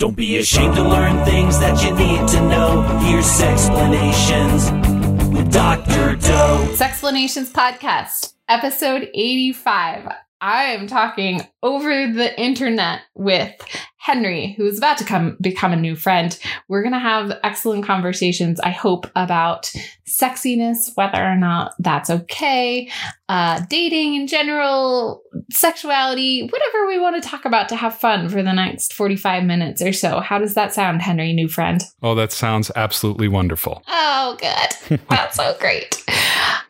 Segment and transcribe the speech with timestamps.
[0.00, 2.80] Don't be ashamed to learn things that you need to know.
[3.02, 4.70] Here's explanations
[5.28, 6.16] with Dr.
[6.16, 6.68] Doe.
[6.72, 10.08] Sexplanations Podcast, episode 85.
[10.40, 13.54] I am talking over the internet with
[13.98, 16.38] Henry, who is about to come become a new friend.
[16.68, 19.70] We're going to have excellent conversations, I hope, about
[20.08, 22.90] sexiness, whether or not that's okay,
[23.28, 28.42] uh, dating in general, sexuality, whatever we want to talk about to have fun for
[28.42, 30.20] the next 45 minutes or so.
[30.20, 31.82] How does that sound, Henry, new friend?
[32.02, 33.82] Oh, that sounds absolutely wonderful.
[33.86, 35.00] Oh, good.
[35.10, 36.02] That's so great.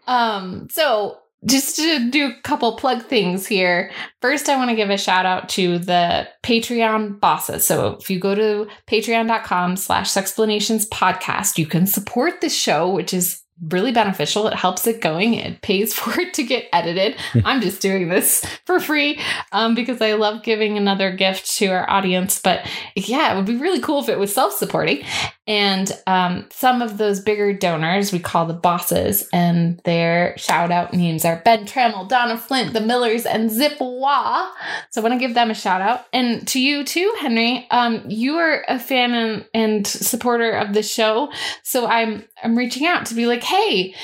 [0.09, 3.91] Um, so just to do a couple plug things here.
[4.21, 7.67] First, I want to give a shout out to the Patreon bosses.
[7.67, 13.15] So if you go to patreon.com slash sexplanations podcast, you can support the show, which
[13.15, 14.47] is really beneficial.
[14.47, 15.35] It helps it going.
[15.35, 17.17] It pays for it to get edited.
[17.45, 19.21] I'm just doing this for free
[19.53, 22.41] um, because I love giving another gift to our audience.
[22.41, 25.05] But yeah, it would be really cool if it was self supporting.
[25.51, 30.95] And um, some of those bigger donors we call the bosses, and their shout out
[30.95, 34.49] names are Ben Trammell, Donna Flint, the Millers, and Zip Wah.
[34.91, 36.07] So I want to give them a shout out.
[36.13, 37.67] And to you too, Henry.
[37.73, 41.33] Um, you are a fan and, and supporter of the show.
[41.65, 43.97] So I'm I'm reaching out to be like, hey,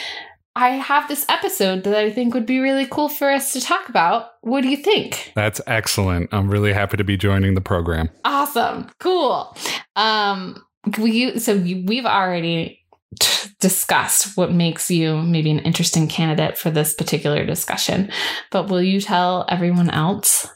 [0.57, 3.89] I have this episode that I think would be really cool for us to talk
[3.89, 4.31] about.
[4.41, 5.31] What do you think?
[5.37, 6.35] That's excellent.
[6.35, 8.11] I'm really happy to be joining the program.
[8.25, 8.91] Awesome.
[8.99, 9.57] Cool.
[9.95, 10.66] Um
[10.99, 12.81] we so we've already
[13.21, 18.11] t- discussed what makes you maybe an interesting candidate for this particular discussion.
[18.51, 20.47] But will you tell everyone else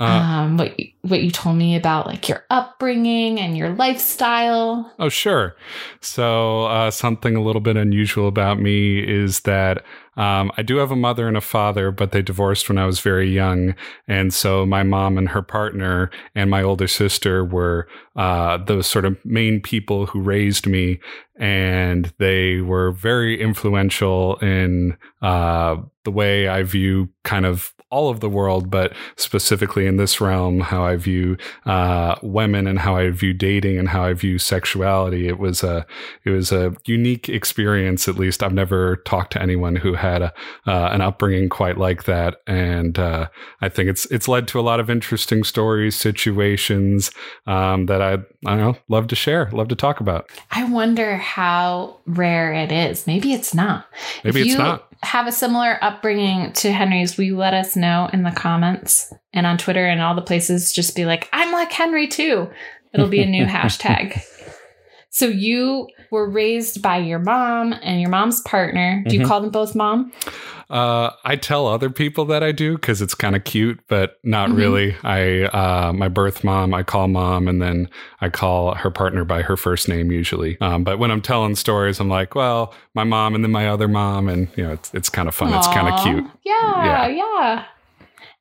[0.00, 4.90] Uh, um what what you told me about like your upbringing and your lifestyle?
[4.98, 5.56] Oh, sure.
[6.00, 9.84] So, uh, something a little bit unusual about me is that
[10.20, 13.00] um, I do have a mother and a father, but they divorced when I was
[13.00, 13.74] very young.
[14.06, 19.06] And so, my mom and her partner and my older sister were uh, the sort
[19.06, 21.00] of main people who raised me.
[21.38, 28.20] And they were very influential in uh, the way I view kind of all of
[28.20, 31.36] the world, but specifically in this realm, how I view
[31.66, 35.26] uh, women and how I view dating and how I view sexuality.
[35.26, 35.84] It was a
[36.24, 38.08] it was a unique experience.
[38.08, 40.32] At least I've never talked to anyone who had a,
[40.66, 43.28] uh, an upbringing quite like that, and uh,
[43.60, 47.10] I think it's it's led to a lot of interesting stories, situations
[47.46, 48.12] um, that I
[48.46, 50.30] I don't know love to share, love to talk about.
[50.52, 53.06] I wonder how rare it is.
[53.06, 53.86] Maybe it's not.
[54.24, 54.89] Maybe If it's you not.
[55.02, 57.16] Have a similar upbringing to Henry's.
[57.16, 60.72] Will you let us know in the comments and on Twitter and all the places?
[60.72, 62.50] Just be like, I'm like Henry too.
[62.92, 64.22] It'll be a new hashtag.
[65.10, 69.02] So you were raised by your mom and your mom's partner.
[69.08, 69.26] Do you Mhm.
[69.26, 70.12] call them both mom?
[70.70, 74.50] Uh, I tell other people that I do because it's kind of cute, but not
[74.50, 74.56] Mhm.
[74.56, 74.96] really.
[75.02, 77.88] I uh, my birth mom, I call mom, and then
[78.20, 80.56] I call her partner by her first name usually.
[80.60, 83.88] Um, but when I'm telling stories, I'm like, well, my mom, and then my other
[83.88, 85.52] mom, and you know, it's it's kind of fun.
[85.54, 86.24] It's kind of cute.
[86.44, 87.06] Yeah, Yeah.
[87.08, 87.64] yeah.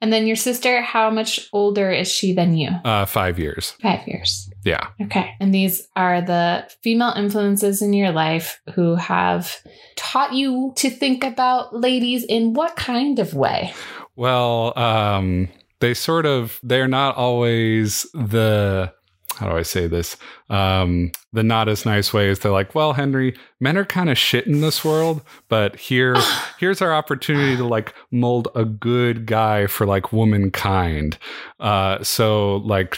[0.01, 2.69] And then your sister, how much older is she than you?
[2.86, 3.74] Uh, five years.
[3.81, 4.49] Five years.
[4.66, 4.88] Yeah.
[5.02, 5.36] Okay.
[5.40, 9.56] And these are the female influences in your life who have
[9.96, 13.74] taught you to think about ladies in what kind of way?
[14.16, 15.48] Well, um,
[15.80, 18.94] they sort of they're not always the
[19.38, 20.18] how do I say this?
[20.50, 22.40] Um, the not as nice ways.
[22.40, 26.18] They're like, well, Henry, men are kind of shit in this world, but here,
[26.59, 31.18] here's our opportunity to like mold a good guy for like womankind.
[31.58, 32.98] Uh, so like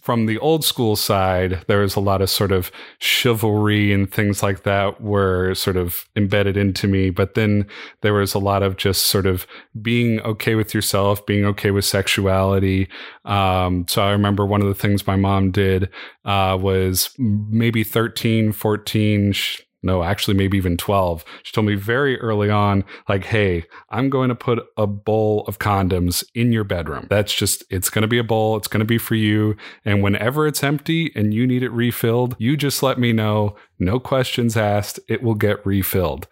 [0.00, 4.42] from the old school side, there was a lot of sort of chivalry and things
[4.42, 7.10] like that were sort of embedded into me.
[7.10, 7.66] But then
[8.00, 9.46] there was a lot of just sort of
[9.80, 12.88] being okay with yourself, being okay with sexuality.
[13.24, 15.88] Um, so I remember one of the things my mom did
[16.24, 19.32] uh, was maybe 13, 14.
[19.32, 21.24] Sh- no, actually, maybe even 12.
[21.44, 25.58] She told me very early on, like, hey, I'm going to put a bowl of
[25.58, 27.06] condoms in your bedroom.
[27.08, 28.56] That's just, it's going to be a bowl.
[28.56, 29.56] It's going to be for you.
[29.84, 33.56] And whenever it's empty and you need it refilled, you just let me know.
[33.78, 34.98] No questions asked.
[35.08, 36.26] It will get refilled.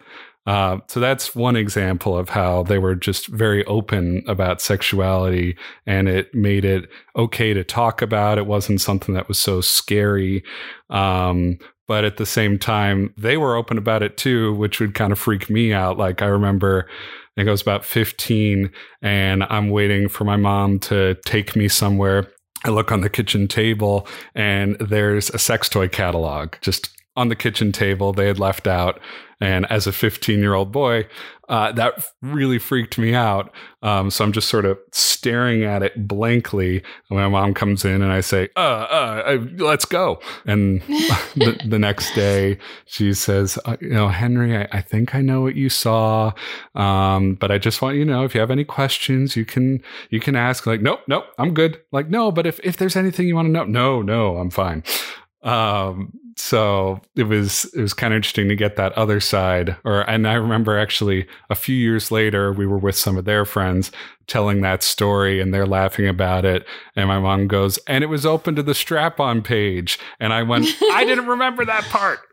[0.47, 6.07] Uh, so that's one example of how they were just very open about sexuality and
[6.07, 8.37] it made it okay to talk about.
[8.37, 10.45] It wasn't something that was so scary.
[10.89, 15.11] Um, but at the same time, they were open about it too, which would kind
[15.11, 15.97] of freak me out.
[15.97, 16.87] Like I remember
[17.37, 18.71] I think I was about 15
[19.03, 22.27] and I'm waiting for my mom to take me somewhere.
[22.65, 27.35] I look on the kitchen table and there's a sex toy catalog just on the
[27.35, 28.99] kitchen table they had left out.
[29.39, 31.07] And as a 15 year old boy,
[31.49, 33.51] uh, that really freaked me out.
[33.81, 36.83] Um, so I'm just sort of staring at it blankly.
[37.09, 40.19] And my mom comes in and I say, uh, uh, uh let's go.
[40.45, 40.81] And
[41.35, 45.41] the, the, next day she says, uh, you know, Henry, I, I, think I know
[45.41, 46.33] what you saw.
[46.75, 49.81] Um, but I just want you to know if you have any questions, you can,
[50.09, 51.79] you can ask like, nope, nope, I'm good.
[51.91, 54.83] Like, no, but if, if there's anything you want to know, no, no, I'm fine.
[55.43, 60.01] Um, so it was it was kind of interesting to get that other side or
[60.01, 63.91] and i remember actually a few years later we were with some of their friends
[64.27, 68.25] telling that story and they're laughing about it and my mom goes and it was
[68.25, 69.99] open to the strap on page.
[70.19, 72.19] And i went i didn't remember that part.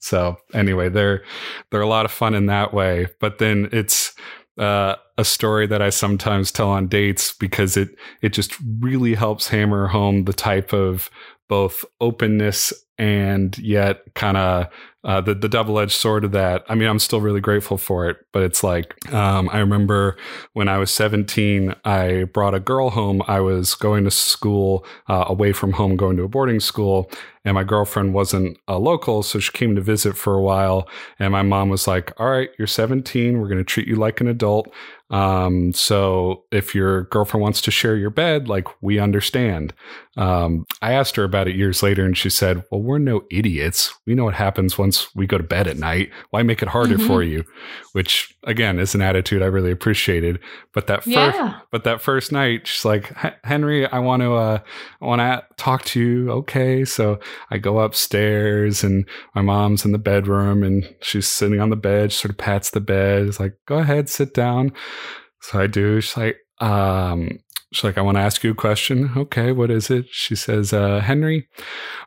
[0.00, 1.24] So anyway they're
[1.70, 4.12] they're a lot of fun in that way but then it's
[4.58, 7.90] uh, a story that I sometimes tell on dates because it
[8.22, 11.10] it just really helps hammer home the type of
[11.48, 14.68] both openness and yet kind of
[15.02, 16.64] uh, the the double edged sword of that.
[16.68, 20.16] I mean, I'm still really grateful for it, but it's like um, I remember
[20.52, 23.22] when I was 17, I brought a girl home.
[23.26, 27.10] I was going to school uh, away from home, going to a boarding school,
[27.44, 30.88] and my girlfriend wasn't a local, so she came to visit for a while.
[31.18, 33.40] And my mom was like, "All right, you're 17.
[33.40, 34.72] We're going to treat you like an adult.
[35.10, 39.74] Um, so if your girlfriend wants to share your bed, like we understand.
[40.16, 43.94] Um, I asked her about it years later and she said, well, we're no idiots.
[44.06, 46.10] We know what happens once we go to bed at night.
[46.30, 47.06] Why make it harder mm-hmm.
[47.06, 47.44] for you?
[47.92, 50.40] Which again is an attitude I really appreciated.
[50.72, 51.60] But that first, yeah.
[51.70, 53.12] but that first night, she's like,
[53.44, 54.58] Henry, I want to, uh,
[55.00, 56.30] I want to talk to you.
[56.30, 56.84] Okay.
[56.84, 57.20] So
[57.50, 62.12] I go upstairs and my mom's in the bedroom and she's sitting on the bed,
[62.12, 63.26] she sort of pats the bed.
[63.26, 64.72] It's like, go ahead, sit down.
[65.40, 66.00] So I do.
[66.00, 67.38] She's like, um,
[67.72, 69.10] she's like, I want to ask you a question.
[69.16, 70.06] Okay, what is it?
[70.10, 71.48] She says, uh, Henry,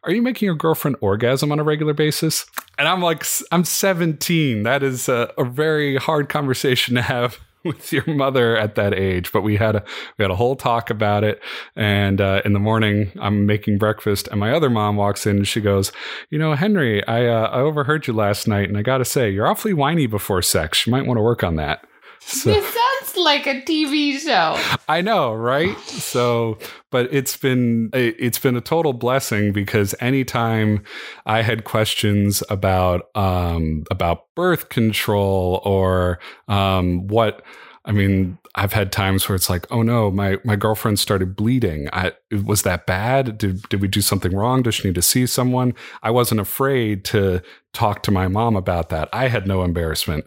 [0.03, 2.45] are you making your girlfriend orgasm on a regular basis?
[2.77, 4.63] And I'm like, I'm 17.
[4.63, 9.31] That is a, a very hard conversation to have with your mother at that age
[9.31, 9.83] but we had a
[10.17, 11.41] we had a whole talk about it.
[11.75, 15.47] And uh, in the morning i'm making breakfast and my other mom walks in and
[15.47, 15.91] she goes
[16.29, 19.47] you know henry i uh, i overheard you last night and i gotta say you're
[19.47, 20.85] awfully whiny before sex.
[20.85, 21.85] You might want to work on that
[22.19, 24.57] so, it sounds like a TV show.
[24.87, 25.77] I know, right?
[25.79, 26.57] So,
[26.91, 30.83] but it's been it's been a total blessing because anytime
[31.25, 37.43] I had questions about um about birth control or um what
[37.87, 41.87] I mean, I've had times where it's like, oh no, my my girlfriend started bleeding.
[41.93, 42.11] I,
[42.43, 43.37] was that bad?
[43.37, 44.61] Did did we do something wrong?
[44.61, 45.73] Does she need to see someone?
[46.03, 47.41] I wasn't afraid to
[47.71, 49.07] talk to my mom about that.
[49.13, 50.25] I had no embarrassment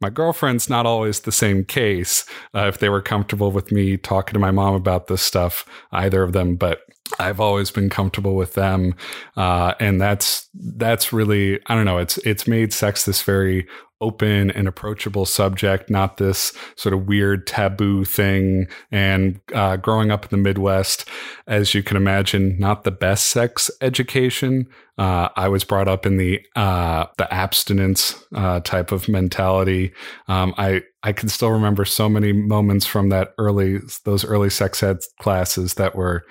[0.00, 2.24] my girlfriend's not always the same case.
[2.54, 6.22] Uh, if they were comfortable with me talking to my mom about this stuff, either
[6.22, 6.80] of them, but
[7.18, 8.94] I've always been comfortable with them,
[9.36, 11.98] uh, and that's that's really I don't know.
[11.98, 13.66] It's it's made sex this very
[14.00, 18.66] open and approachable subject, not this sort of weird taboo thing.
[18.90, 21.08] And uh, growing up in the Midwest,
[21.46, 24.66] as you can imagine, not the best sex education.
[24.98, 29.92] Uh, I was brought up in the uh, the abstinence uh, type of mentality.
[30.28, 34.82] Um, I I can still remember so many moments from that early those early sex
[34.82, 36.24] ed classes that were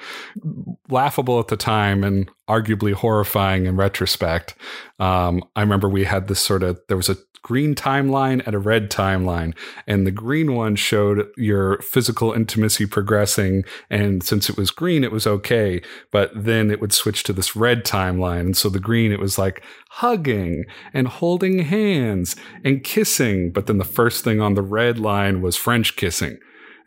[0.89, 4.55] laughable at the time and arguably horrifying in retrospect.
[4.99, 8.59] Um, I remember we had this sort of there was a green timeline and a
[8.59, 9.55] red timeline.
[9.87, 13.63] And the green one showed your physical intimacy progressing.
[13.89, 15.81] And since it was green, it was okay.
[16.11, 18.41] But then it would switch to this red timeline.
[18.41, 23.51] And so the green, it was like hugging and holding hands and kissing.
[23.51, 26.37] But then the first thing on the red line was French kissing.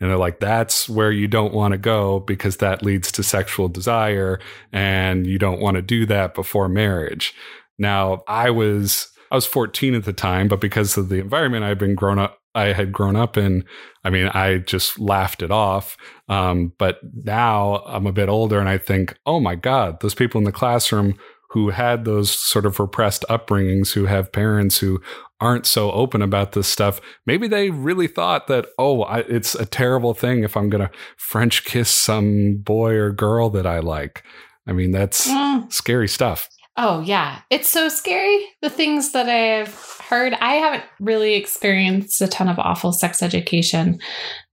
[0.00, 3.68] And they're like, that's where you don't want to go because that leads to sexual
[3.68, 4.40] desire
[4.72, 7.34] and you don't want to do that before marriage.
[7.78, 11.78] Now, I was I was 14 at the time, but because of the environment I'd
[11.78, 13.64] been grown up, I had grown up in,
[14.04, 15.96] I mean, I just laughed it off.
[16.28, 20.38] Um, but now I'm a bit older and I think, oh my God, those people
[20.38, 21.16] in the classroom
[21.50, 25.00] who had those sort of repressed upbringings, who have parents who
[25.42, 29.66] aren't so open about this stuff, maybe they really thought that, oh, I, it's a
[29.66, 34.22] terrible thing if I'm going to French kiss some boy or girl that I like.
[34.66, 35.70] I mean, that's mm.
[35.72, 36.48] scary stuff.
[36.76, 37.40] Oh, yeah.
[37.50, 38.46] It's so scary.
[38.62, 39.74] The things that I've
[40.08, 44.00] heard, I haven't really experienced a ton of awful sex education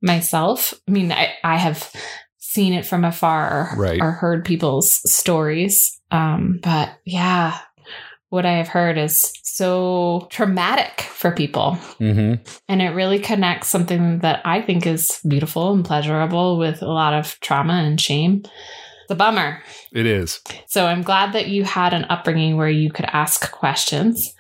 [0.01, 0.73] myself.
[0.87, 1.93] I mean, I, I have
[2.39, 4.01] seen it from afar right.
[4.01, 6.01] or heard people's stories.
[6.11, 7.59] Um, but yeah,
[8.29, 11.77] what I have heard is so traumatic for people.
[11.99, 12.41] Mm-hmm.
[12.67, 17.13] And it really connects something that I think is beautiful and pleasurable with a lot
[17.13, 18.43] of trauma and shame
[19.03, 19.61] It's a bummer.
[19.91, 20.41] It is.
[20.67, 24.33] So I'm glad that you had an upbringing where you could ask questions.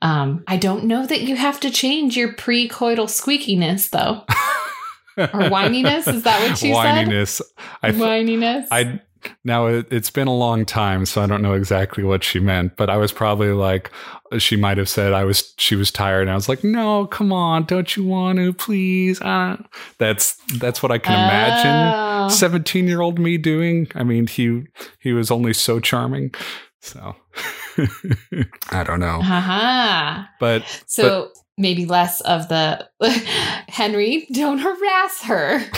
[0.00, 4.24] Um, I don't know that you have to change your pre-coital squeakiness though.
[5.18, 7.40] or whininess is that what you Whininess.
[7.82, 7.98] I said?
[7.98, 8.66] th- Whininess.
[8.70, 9.00] I
[9.44, 12.76] now it, it's been a long time, so I don't know exactly what she meant,
[12.76, 13.90] but I was probably like,
[14.38, 17.32] she might have said I was, she was tired, and I was like, no, come
[17.32, 19.20] on, don't you want to, please?
[19.20, 19.56] Uh,
[19.98, 21.92] that's that's what I can imagine
[22.24, 22.28] Oh.
[22.28, 23.88] seventeen year old me doing.
[23.94, 24.62] I mean, he
[25.00, 26.32] he was only so charming,
[26.80, 27.16] so
[28.70, 30.24] I don't know, Haha.
[30.40, 32.88] but So maybe less of the
[33.68, 35.60] Henry, don't harass her.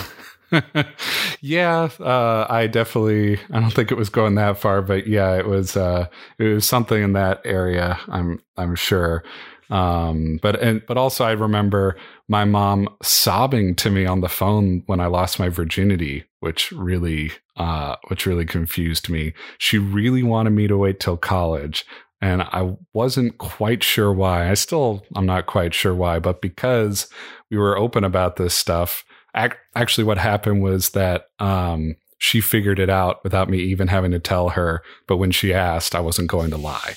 [1.40, 3.38] yeah, uh, I definitely.
[3.50, 5.76] I don't think it was going that far, but yeah, it was.
[5.76, 6.06] Uh,
[6.38, 7.98] it was something in that area.
[8.08, 8.42] I'm.
[8.56, 9.24] I'm sure.
[9.70, 11.96] Um, but and but also, I remember
[12.28, 17.32] my mom sobbing to me on the phone when I lost my virginity, which really,
[17.56, 19.32] uh, which really confused me.
[19.58, 21.84] She really wanted me to wait till college.
[22.20, 24.50] And I wasn't quite sure why.
[24.50, 27.06] I still, I'm not quite sure why, but because
[27.50, 29.04] we were open about this stuff,
[29.36, 34.10] ac- actually what happened was that um, she figured it out without me even having
[34.12, 34.82] to tell her.
[35.06, 36.94] But when she asked, I wasn't going to lie.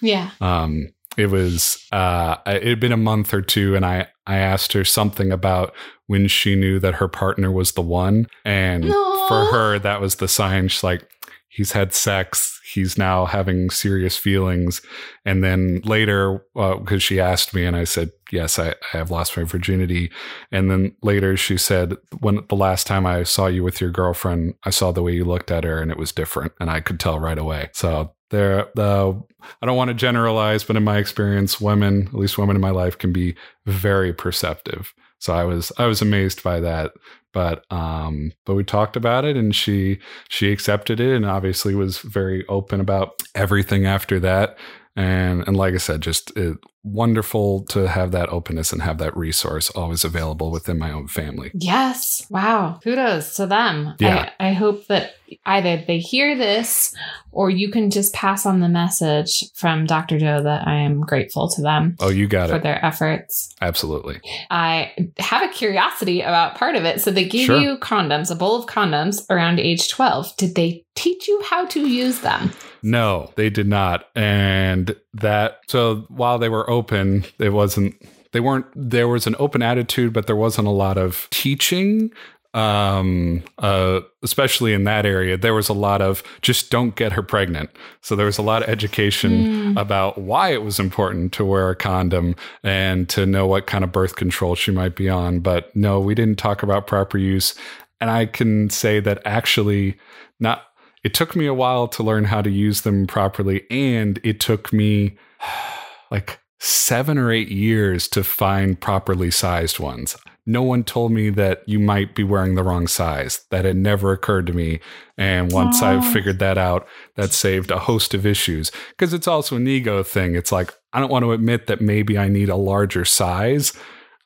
[0.00, 0.30] Yeah.
[0.40, 4.72] Um, it was uh, it had been a month or two, and I I asked
[4.72, 5.72] her something about
[6.06, 9.28] when she knew that her partner was the one, and Aw.
[9.28, 10.68] for her that was the sign.
[10.68, 11.06] She's like,
[11.54, 12.60] he's had sex.
[12.64, 14.82] He's now having serious feelings.
[15.24, 19.12] And then later, uh, because she asked me, and I said, Yes, I, I have
[19.12, 20.10] lost my virginity.
[20.50, 24.54] And then later she said, When the last time I saw you with your girlfriend,
[24.64, 26.52] I saw the way you looked at her and it was different.
[26.58, 27.70] And I could tell right away.
[27.72, 29.22] So there, the,
[29.62, 32.70] I don't want to generalize, but in my experience, women, at least women in my
[32.70, 34.92] life, can be very perceptive.
[35.20, 36.94] So I was, I was amazed by that
[37.34, 39.98] but um but we talked about it and she
[40.28, 44.56] she accepted it and obviously was very open about everything after that.
[44.96, 49.16] And and like i said just it, wonderful to have that openness and have that
[49.16, 52.26] resource always available within my own family Yes.
[52.30, 52.78] Wow.
[52.84, 53.94] Kudos to them.
[53.98, 54.30] Yeah.
[54.38, 55.14] I, I hope that
[55.46, 56.94] either they hear this
[57.32, 60.18] or you can just pass on the message from Dr.
[60.18, 63.54] Doe that I am grateful to them oh you got for it For their efforts.
[63.62, 67.00] absolutely I have a curiosity about part of it.
[67.00, 67.58] So they gave Sure.
[67.58, 70.36] you condoms, a bowl of condoms around age 12.
[70.36, 72.52] Did they teach you how to use them?
[72.82, 74.08] No, they did not.
[74.14, 77.94] And that, so while they were open, it wasn't,
[78.32, 82.10] they weren't, there was an open attitude, but there wasn't a lot of teaching.
[82.52, 87.22] Um, uh, especially in that area, there was a lot of just don't get her
[87.22, 87.68] pregnant.
[88.00, 91.74] So there was a lot of education about why it was important to wear a
[91.74, 95.40] condom and to know what kind of birth control she might be on.
[95.40, 97.56] But no, we didn't talk about proper use.
[98.00, 99.98] And I can say that actually,
[100.38, 100.62] not
[101.04, 104.72] it took me a while to learn how to use them properly and it took
[104.72, 105.16] me
[106.10, 110.16] like 7 or 8 years to find properly sized ones.
[110.46, 113.44] No one told me that you might be wearing the wrong size.
[113.50, 114.80] That had never occurred to me.
[115.18, 116.00] And once i Oh.
[116.02, 118.70] figured that out that saved a host of issues.
[118.90, 120.34] Because it's also an ego thing.
[120.34, 123.72] It's like i don't want to admit that maybe i need a larger size.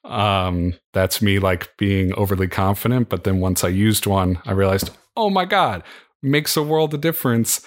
[0.05, 3.09] Um that's me like being overly confident.
[3.09, 5.83] But then once i used one i realized oh my god
[6.23, 7.61] makes a world of difference.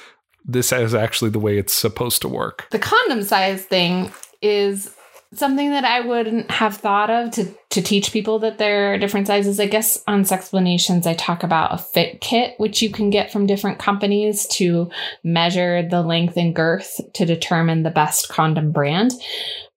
[0.45, 2.67] This is actually the way it's supposed to work.
[2.71, 4.11] The condom size thing
[4.41, 4.95] is
[5.33, 9.27] something that I wouldn't have thought of to, to teach people that there are different
[9.27, 9.61] sizes.
[9.61, 13.45] I guess on Sexplanations, I talk about a fit kit, which you can get from
[13.45, 14.91] different companies to
[15.23, 19.13] measure the length and girth to determine the best condom brand.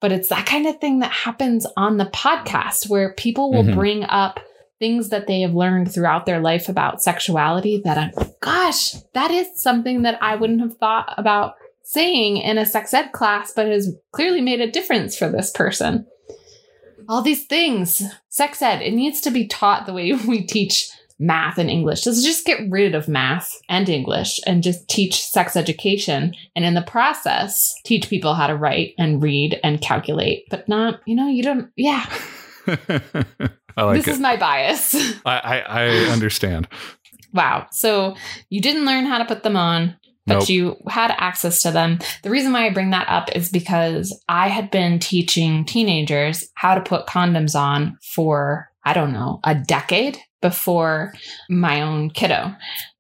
[0.01, 3.75] But it's that kind of thing that happens on the podcast where people will Mhm.
[3.75, 4.41] bring up
[4.81, 9.47] things that they have learned throughout their life about sexuality that I'm, gosh, that is
[9.55, 13.95] something that I wouldn't have thought about saying in a sex ed class, but has
[14.13, 16.07] clearly made a difference for this person.
[17.09, 20.89] All these things, sex ed, it needs to be taught the way we teach
[21.19, 22.05] math and English.
[22.07, 26.35] Let's just get rid of math and English and just teach sex education.
[26.57, 31.01] And in the process, teach people how to write and read and calculate, but not,
[31.07, 32.05] you know, you don't, yeah,
[33.77, 34.95] i like this it is my bias.
[35.25, 36.67] I, I i understand
[37.35, 37.67] Wow.
[37.73, 38.15] So
[38.49, 39.97] you didn't learn how to put them on,
[40.27, 40.49] but Nope.
[40.49, 41.99] you had access to them.
[42.23, 46.75] The reason why I bring that up is because I had been teaching teenagers how
[46.75, 51.13] to put condoms on for, I don't know, a decade before
[51.49, 52.55] my own kiddo.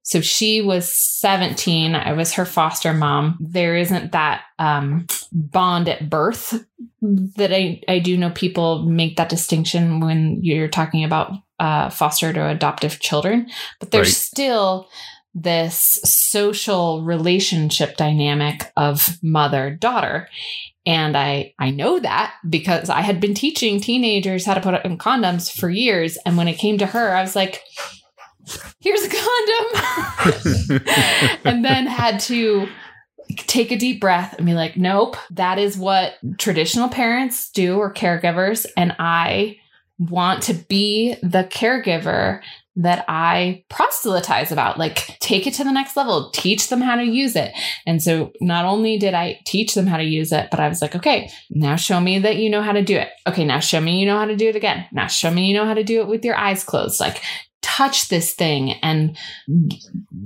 [0.06, 1.94] So she was 17.
[1.94, 3.38] I was her foster mom.
[3.40, 6.62] There isn't that um, bond at birth
[7.00, 12.32] that I, I do know people make that distinction when you're talking about uh, foster
[12.34, 13.48] to adoptive children,
[13.80, 14.14] but there's Right.
[14.14, 14.88] still
[15.34, 20.28] this social relationship dynamic of mother daughter.
[20.86, 24.98] And I, I know that because I had been teaching teenagers how to put on
[24.98, 26.18] condoms for years.
[26.24, 27.62] And when it came to her, I was like,
[28.80, 29.08] here's a
[30.68, 30.80] condom.
[31.44, 32.68] and then had to
[33.36, 37.92] take a deep breath and be like, nope, that is what traditional parents do or
[37.92, 38.66] caregivers.
[38.76, 39.56] And I
[39.98, 42.40] want to be the caregiver
[42.76, 44.78] that I proselytize about.
[44.78, 47.52] Like, take it to the next level, teach them how to use it.
[47.86, 50.82] And so, not only did I teach them how to use it, but I was
[50.82, 53.08] like, okay, now show me that you know how to do it.
[53.26, 54.86] Okay, now show me you know how to do it again.
[54.92, 57.00] Now show me you know how to do it with your eyes closed.
[57.00, 57.22] Like,
[57.76, 59.16] touch this thing and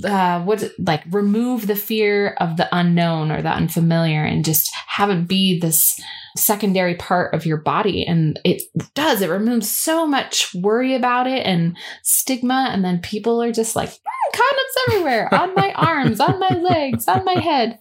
[0.05, 4.71] uh, what's it, like remove the fear of the unknown or the unfamiliar and just
[4.87, 5.99] have it be this
[6.37, 8.05] secondary part of your body.
[8.05, 8.63] And it
[8.95, 12.69] does it removes so much worry about it and stigma.
[12.71, 17.09] And then people are just like mm, condoms everywhere on my arms on my legs
[17.09, 17.79] on my head.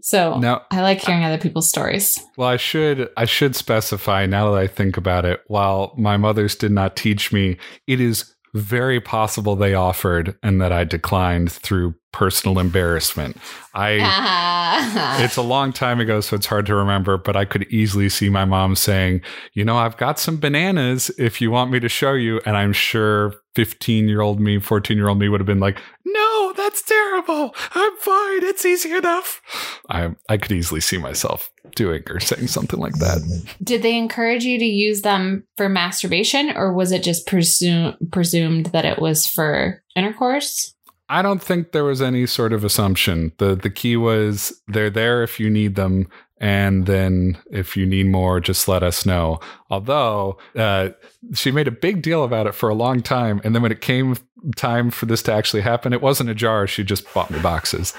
[0.00, 2.24] So Now- i like hearing other people's stories.
[2.36, 5.40] Well, I should I should specify now that I think about it.
[5.48, 7.56] While my mothers did not teach me,
[7.88, 13.36] it is very possible they offered and that I declined through personal embarrassment.
[13.74, 18.08] I it's a long time ago, so it's hard to remember, but I could easily
[18.08, 19.20] see my mom saying,
[19.52, 22.40] You know, I've got some bananas if you want me to show you.
[22.46, 25.78] And I'm sure 15 year old me, 14 year old me would have been like,
[26.06, 27.54] No, that's terrible.
[27.74, 28.44] I'm fine.
[28.44, 29.40] It's easy enough.
[29.88, 33.22] I, I could easily see myself doing or saying something like that.
[33.62, 38.66] Did they encourage you to use them for masturbation, or was it just presume, presumed
[38.66, 40.74] that it was for intercourse?
[41.08, 43.30] I don't think there was any sort of assumption.
[43.38, 46.08] The the key was they're there if you need them
[46.38, 49.38] and then if you need more just let us know.
[49.70, 50.90] Although uh,
[51.32, 53.80] she made a big deal about it for a long time and then when it
[53.80, 54.16] came
[54.54, 57.94] time for this to actually happen it wasn't a jar she just bought me boxes.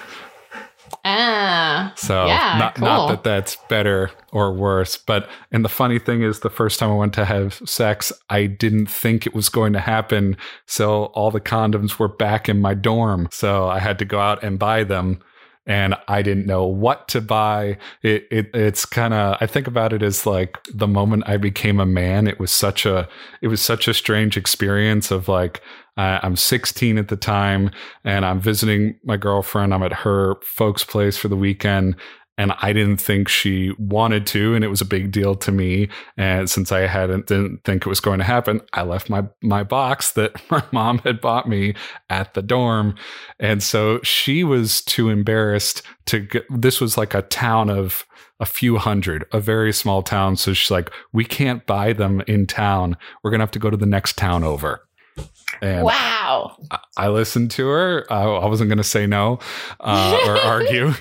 [1.03, 2.85] Ah, So Yeah, not cool.
[2.87, 6.91] not that that's better or worse, but and the funny thing is the first time
[6.91, 10.37] I went to have sex, I didn't think it was going to happen.
[10.65, 13.27] So all the condoms were back in my dorm.
[13.31, 15.21] So I had to go out and buy them
[15.65, 17.77] and I didn't know what to buy.
[18.01, 21.79] It, it it's kind of I think about it as like the moment I became
[21.79, 22.27] a man.
[22.27, 23.07] It was such a
[23.41, 25.61] it was such a strange experience of like
[25.97, 27.71] uh, I'm 16 at the time,
[28.03, 29.73] and I'm visiting my girlfriend.
[29.73, 31.95] I'm at her folks' place for the weekend.
[32.39, 35.89] And I didn't think she wanted to, and it was a big deal to me.
[36.17, 39.63] And since I hadn't didn't think it was going to happen, I left my my
[39.63, 41.73] box that my mom had bought me
[42.11, 42.93] at the dorm,
[43.39, 46.19] and so she was too embarrassed to.
[46.19, 48.05] Get, this was like a town of
[48.39, 50.35] a few hundred, a very small town.
[50.35, 52.97] So she's like, "We can't buy them in town.
[53.23, 54.87] We're gonna have to go to the next town over."
[55.61, 56.57] And wow.
[56.71, 58.05] I- I listened to her.
[58.11, 59.39] I, I wasn't going to say no
[59.79, 60.93] uh, or argue.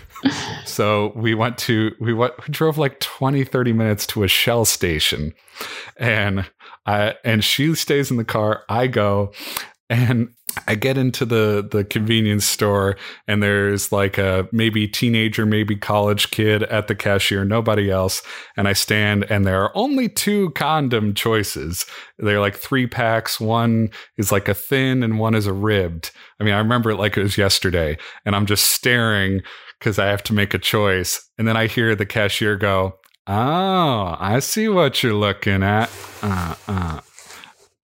[0.66, 4.66] so we went to, we went, we drove like 20, 30 minutes to a Shell
[4.66, 5.32] station.
[5.96, 6.44] And
[6.84, 8.64] I, and she stays in the car.
[8.68, 9.32] I go
[9.88, 10.30] and
[10.66, 12.96] I get into the the convenience store
[13.28, 18.22] and there's like a maybe teenager, maybe college kid at the cashier, nobody else.
[18.56, 21.84] And I stand and there are only two condom choices.
[22.18, 23.38] They're like three packs.
[23.38, 26.10] One is like a thin and one is a ribbed.
[26.40, 27.98] I mean, I remember it like it was yesterday.
[28.24, 29.42] And I'm just staring
[29.78, 31.28] because I have to make a choice.
[31.38, 35.90] And then I hear the cashier go, Oh, I see what you're looking at.
[36.22, 37.00] Uh, uh.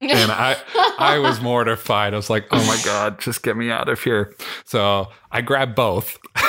[0.02, 0.56] And I,
[0.98, 2.12] I was mortified.
[2.12, 4.34] I was like, "Oh my god, just get me out of here!"
[4.64, 6.18] So I grabbed both.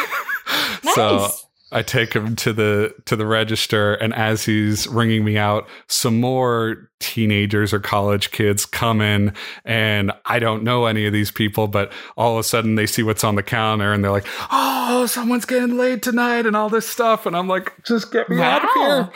[0.96, 1.46] So Nice.
[1.74, 6.20] I take him to the to the register, and as he's ringing me out, some
[6.20, 9.34] more teenagers or college kids come in,
[9.66, 13.04] and I don't know any of these people, but all of a sudden they see
[13.04, 16.88] what's on the counter, and they're like, "Oh, someone's getting laid tonight," and all this
[16.88, 19.10] stuff, and I'm like, "Just get me out of here!"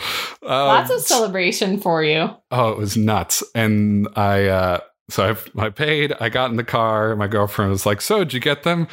[0.43, 2.29] Um, Lots of celebration for you.
[2.51, 3.43] Oh, it was nuts.
[3.53, 7.15] And I, uh, so I, I paid, I got in the car.
[7.15, 8.87] My girlfriend was like, So, did you get them?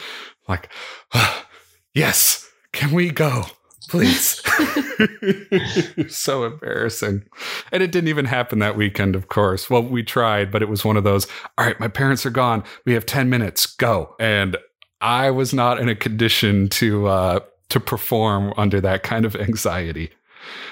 [0.48, 0.68] I'm like,
[1.94, 2.43] yes.
[2.74, 3.44] Can we go?
[3.88, 4.42] Please.
[6.08, 7.24] so embarrassing.
[7.70, 9.70] And it didn't even happen that weekend, of course.
[9.70, 12.64] Well, we tried, but it was one of those, all right, my parents are gone.
[12.84, 13.66] We have 10 minutes.
[13.66, 14.14] Go.
[14.18, 14.56] And
[15.00, 20.10] I was not in a condition to, uh, to perform under that kind of anxiety.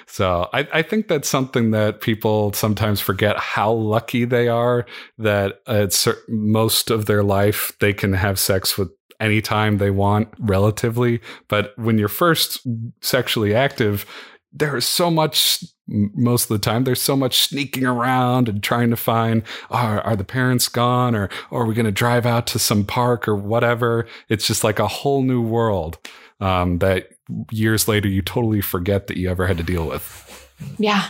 [0.06, 4.84] So I, I think that's something that people sometimes forget how lucky they are
[5.18, 8.90] that at cer- most of their life they can have sex with
[9.22, 11.20] anytime they want relatively.
[11.48, 12.66] But when you're first
[13.00, 14.04] sexually active,
[14.52, 18.90] there is so much most of the time there's so much sneaking around and trying
[18.90, 22.46] to find are, are the parents gone or, or are we going to drive out
[22.46, 25.98] to some park or whatever it's just like a whole new world
[26.40, 27.08] um, that
[27.50, 31.04] years later you totally forget that you ever had to deal with Yeah.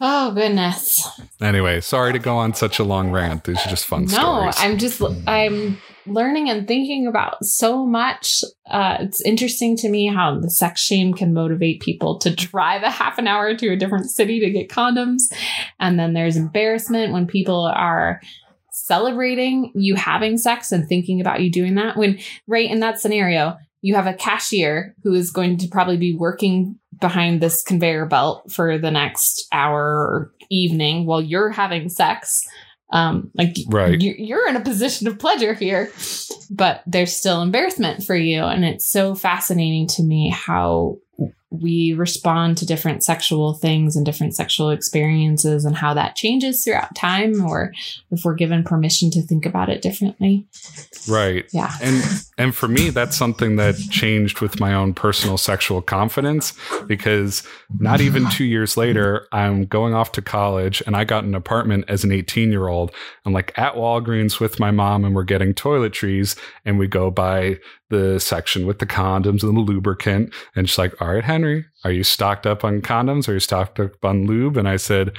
[0.00, 1.06] Oh goodness.
[1.40, 4.54] anyway sorry to go on such a long rant these are just fun no, stories
[4.58, 8.42] I'm just I'm learning and thinking about so much.
[8.68, 12.90] Uh, it's interesting to me how the sex shame can motivate people to drive a
[12.90, 15.22] half an hour to a different city to get condoms,
[15.78, 18.20] and then there's embarrassment when people are
[18.72, 21.96] celebrating you having sex and thinking about you doing that.
[21.96, 26.14] When right in that scenario, you have a cashier who is going to probably be
[26.14, 32.42] working behind this conveyor belt for the next hour or evening while you're having sex
[32.92, 34.00] um like Right.
[34.00, 35.92] you, you're in a position of pleasure here
[36.50, 40.96] but there's still embarrassment for you and it's so fascinating to me how
[41.50, 46.94] we respond to different sexual things and different sexual experiences and how that changes throughout
[46.94, 47.72] time or
[48.12, 50.46] if we're given permission to think about it differently.
[51.08, 51.46] Right.
[51.52, 51.72] Yeah.
[51.82, 52.02] And
[52.38, 56.52] and for me that's something that changed with my own personal sexual confidence
[56.86, 57.42] because
[57.80, 61.84] not even 2 years later I'm going off to college and I got an apartment
[61.88, 62.92] as an 18 year old
[63.24, 67.58] I'm like at Walgreens with my mom and we're getting toiletries and we go by
[67.88, 71.39] the section with the condoms and the lubricant and she's like all right Henry
[71.84, 75.12] are you stocked up on condoms are you stocked up on lube and I said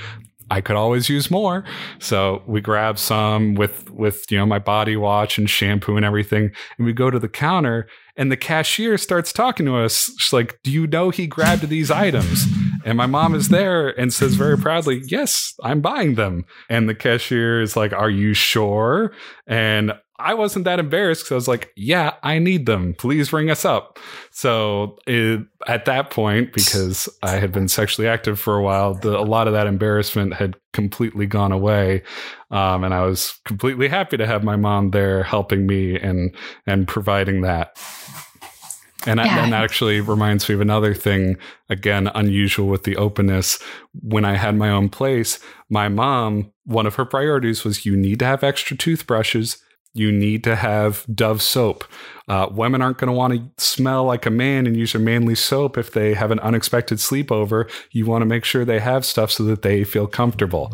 [0.51, 1.63] I could always use more.
[1.99, 6.51] So we grab some with with you know my body wash and shampoo and everything,
[6.77, 10.11] and we go to the counter, and the cashier starts talking to us.
[10.17, 12.45] She's like, "Do you know he grabbed these items?"
[12.83, 16.95] And my mom is there and says very proudly, "Yes, I'm buying them." And the
[16.95, 19.13] cashier is like, "Are you sure?"
[19.47, 22.93] And I wasn't that embarrassed because I was like, "Yeah, I need them.
[22.97, 23.99] Please ring us up."
[24.31, 29.17] So it, at that point, because I had been sexually active for a while, the,
[29.17, 32.03] a lot of that embarrassment had completely gone away,
[32.51, 36.35] um, and I was completely happy to have my mom there helping me and
[36.67, 37.77] and providing that.
[39.07, 39.43] And, I, Yeah.
[39.43, 41.37] and that actually reminds me of another thing,
[41.69, 43.57] again, unusual with the openness.
[43.99, 48.19] When I had my own place, my mom, one of her priorities was you need
[48.19, 49.57] to have extra toothbrushes.
[49.93, 51.83] You need to have Dove soap.
[52.27, 55.35] Uh, women aren't going to want to smell like a man and use a manly
[55.35, 57.69] soap if they have an unexpected sleepover.
[57.91, 60.73] You want to make sure they have stuff so that they feel comfortable.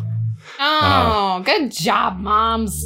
[0.60, 2.84] oh good job moms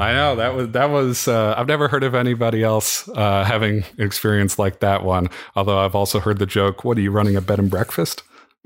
[0.00, 1.28] I know that was that was.
[1.28, 5.28] Uh, I've never heard of anybody else uh, having an experience like that one.
[5.54, 8.22] Although I've also heard the joke, "What are you running a bed and breakfast?"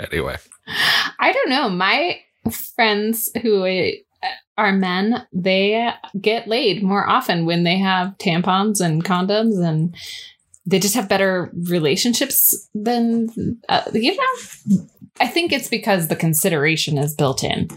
[0.00, 0.38] anyway,
[1.18, 1.68] I don't know.
[1.68, 2.20] My
[2.74, 3.90] friends who uh,
[4.58, 9.94] are men, they get laid more often when they have tampons and condoms, and
[10.66, 13.28] they just have better relationships than,
[13.68, 14.84] uh, you know.
[15.20, 17.68] I think it's because the consideration is built in.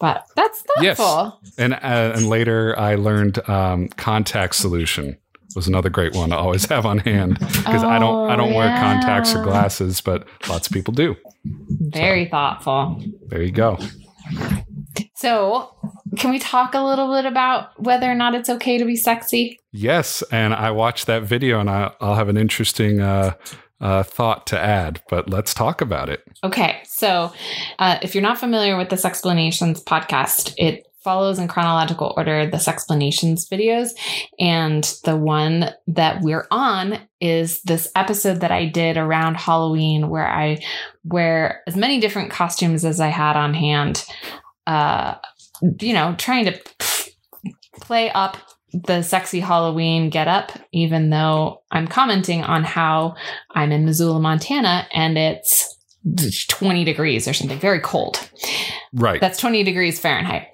[0.00, 0.96] But that's Yes.
[0.96, 1.40] thoughtful.
[1.58, 5.16] and uh, and later I learned um, contact solution
[5.56, 8.56] was another great one to always have on hand because I don't I don't Oh,
[8.56, 11.16] wear contacts or glasses, but lots of people do.
[11.44, 13.02] Very thoughtful.
[13.28, 13.78] There you go.
[15.14, 15.74] So,
[16.16, 19.58] can we talk a little bit about whether or not it's okay to be sexy?
[19.72, 23.34] Yes, and I watched that video, and I, I'll have an interesting uh,
[23.80, 25.00] uh, thought to add.
[25.08, 26.22] But let's talk about it.
[26.44, 27.32] Okay, so
[27.78, 32.62] uh, if you're not familiar with this Sexplanations podcast, it follows in chronological order the
[32.68, 33.90] explanations videos,
[34.38, 40.28] and the one that we're on is this episode that I did around Halloween, where
[40.28, 40.58] I
[41.04, 44.04] wear as many different costumes as I had on hand.
[44.68, 45.16] Uh,
[45.80, 46.60] you know, trying to
[47.80, 48.36] play up
[48.72, 53.14] the sexy Halloween get up, even though I'm commenting on how
[53.52, 55.74] I'm in Missoula, Montana, and it's
[56.48, 58.28] 20 degrees or something, very cold.
[58.92, 59.20] Right.
[59.22, 60.48] That's 20 degrees Fahrenheit.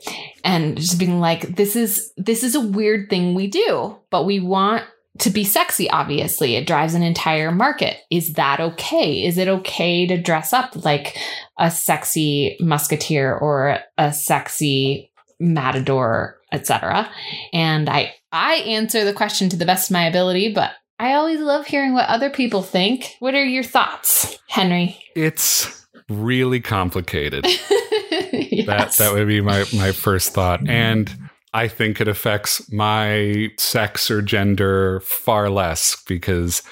[0.44, 4.38] And just being like, this is this is a weird thing we do, but we
[4.38, 4.84] want
[5.20, 6.56] to be sexy, obviously.
[6.56, 7.98] It drives an entire market.
[8.10, 9.24] Is that okay?
[9.24, 11.16] Is it okay to dress up like
[11.58, 17.10] a sexy musketeer or a sexy matador, etc.?
[17.52, 21.40] And I I answer the question to the best of my ability, but I always
[21.40, 23.14] love hearing what other people think.
[23.20, 24.98] What are your thoughts, Henry?
[25.14, 27.46] it's really complicated.
[27.46, 27.70] yes.
[28.66, 31.12] That that would be my my first thought, and
[31.54, 36.64] I think it affects my sex or gender far less because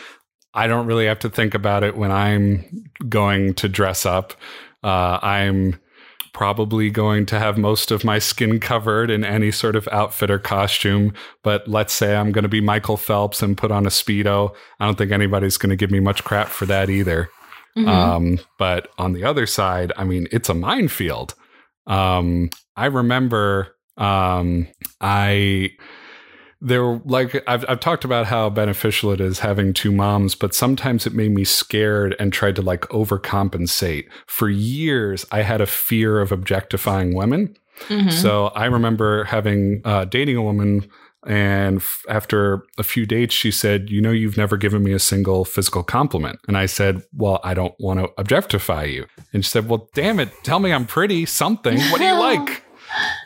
[0.55, 2.64] I don't really have to think about it when I'm
[3.09, 4.35] going to dress up.
[4.83, 5.81] Uh, I'm
[6.33, 10.40] probably going to have most of my skin covered in any sort of outfit or
[10.40, 11.14] costume.
[11.45, 14.53] But let's say I'm going to be Michael Phelps and put on a Speedo.
[14.81, 17.31] I don't think anybody's going to give me much crap for that either.
[17.79, 17.88] Mm-hmm.
[17.88, 21.35] Um, but on the other side, I mean, it's a minefield.
[21.87, 24.68] Um, I remember um,
[25.00, 25.70] I
[26.62, 31.07] there like I've I've talked about how beneficial it is having two moms, but sometimes
[31.07, 34.05] it made me scared and tried to like overcompensate.
[34.26, 37.57] For years, I had a fear of objectifying women.
[37.88, 38.11] Mm-hmm.
[38.11, 40.88] So I remember having uh, dating a woman,
[41.26, 45.00] and f- after a few dates, she said, "You know, you've never given me a
[45.00, 49.50] single physical compliment." And I said, "Well, I don't want to objectify you." And she
[49.50, 51.26] said, "Well, damn it, tell me I'm pretty.
[51.26, 51.81] Something.
[51.90, 52.62] What do you like?"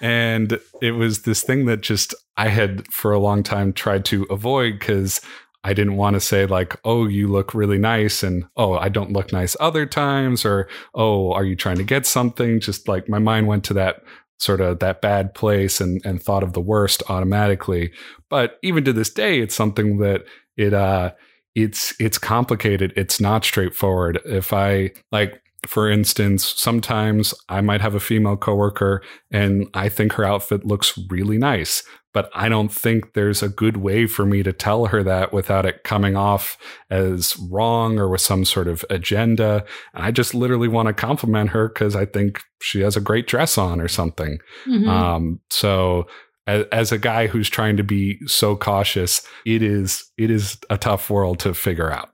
[0.01, 4.25] And it was this thing that just I had for a long time tried to
[4.31, 5.21] avoid because
[5.65, 9.13] I didn't want to say like, "Oh, you look really nice," and "Oh, I don't
[9.13, 13.19] look nice other times," or "Oh, are you trying to get something?" Just like my
[13.19, 14.03] mind went to that
[14.39, 17.91] sort of that bad place and and thought of the worst automatically.
[18.31, 20.25] But even to this day, it's something that
[20.57, 21.13] it uh
[21.57, 22.93] it's it's complicated.
[22.97, 24.21] It's not straightforward.
[24.25, 30.13] If I like for instance, sometimes I might have a female coworker and I think
[30.13, 34.43] her outfit looks really nice, but I don't think there's a good way for me
[34.43, 36.57] to tell her that without it coming off
[36.91, 39.65] as wrong or with some sort of agenda.
[39.95, 43.27] And I just literally want to compliment her because I think she has a great
[43.27, 44.39] dress on or something.
[44.67, 44.89] Mm-hmm.
[44.89, 46.07] Um, so
[46.47, 50.79] as, as a guy who's trying to be so cautious, it is it is a
[50.79, 52.11] tough world to figure out.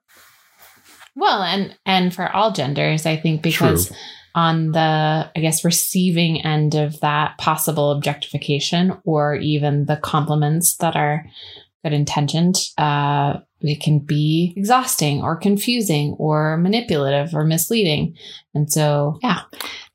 [1.14, 3.96] Well, and and for all genders, I think because True.
[4.34, 10.96] on the I guess receiving end of that possible objectification or even the compliments that
[10.96, 11.26] are
[11.84, 18.16] good intentioned, uh, it can be exhausting or confusing or manipulative or misleading.
[18.54, 19.42] And so, yeah,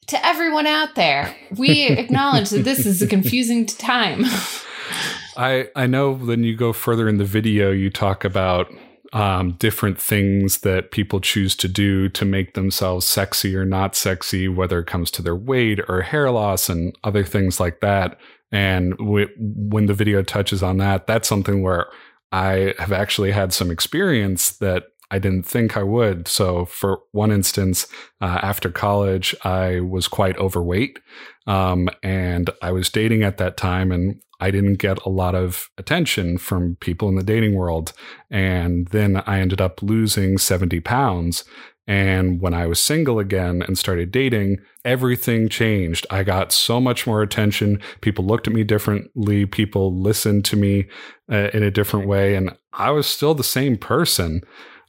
[0.07, 4.25] to everyone out there, we acknowledge that this is a confusing time.
[5.37, 8.71] I I know when you go further in the video, you talk about
[9.13, 14.47] um, different things that people choose to do to make themselves sexy or not sexy,
[14.47, 18.19] whether it comes to their weight or hair loss and other things like that.
[18.51, 21.87] And when the video touches on that, that's something where
[22.31, 26.27] I have actually had some experience that I didn't think I would.
[26.27, 27.87] So, for one instance,
[28.21, 30.99] uh, after college, I was quite overweight.
[31.45, 35.69] Um, and I was dating at that time, and I didn't get a lot of
[35.77, 37.93] attention from people in the dating world.
[38.29, 41.43] And then I ended up losing 70 pounds.
[41.87, 46.05] And when I was single again and started dating, everything changed.
[46.09, 47.79] I got so much more attention.
[48.01, 49.45] People looked at me differently.
[49.45, 50.87] People listened to me
[51.31, 52.35] uh, in a different way.
[52.35, 54.41] And I was still the same person.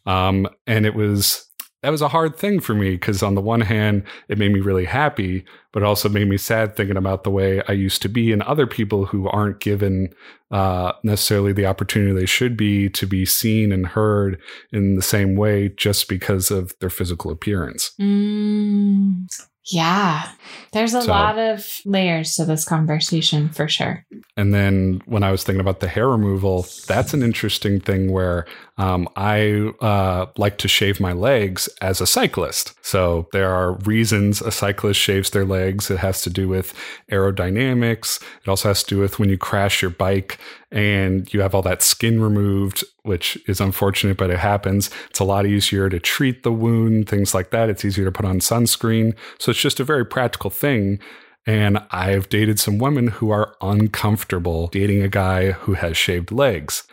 [0.08, 1.44] Um, and it was
[1.82, 4.58] that was a hard thing for me because on the one hand it made me
[4.58, 8.32] really happy but also made me sad thinking about the way i used to be
[8.32, 10.12] and other people who aren't given
[10.50, 14.40] uh, necessarily the opportunity they should be to be seen and heard
[14.72, 17.92] in the same way just because of their physical appearance.
[18.00, 19.26] Mm,
[19.66, 20.30] yeah.
[20.72, 24.06] There's a so, lot of layers to this conversation for sure.
[24.36, 28.46] And then when i was thinking about the hair removal that's an interesting thing where
[28.78, 32.74] um, I uh, like to shave my legs as a cyclist.
[32.80, 35.90] So there are reasons a cyclist shaves their legs.
[35.90, 36.72] It has to do with
[37.10, 38.22] aerodynamics.
[38.42, 40.38] It also has to do with when you crash your bike
[40.70, 44.90] and you have all that skin removed, which is unfortunate, but it happens.
[45.10, 47.68] It's a lot easier to treat the wound, things like that.
[47.68, 49.16] It's easier to put on sunscreen.
[49.40, 51.00] So it's just a very practical thing.
[51.46, 56.84] And I've dated some women who are uncomfortable dating a guy who has shaved legs.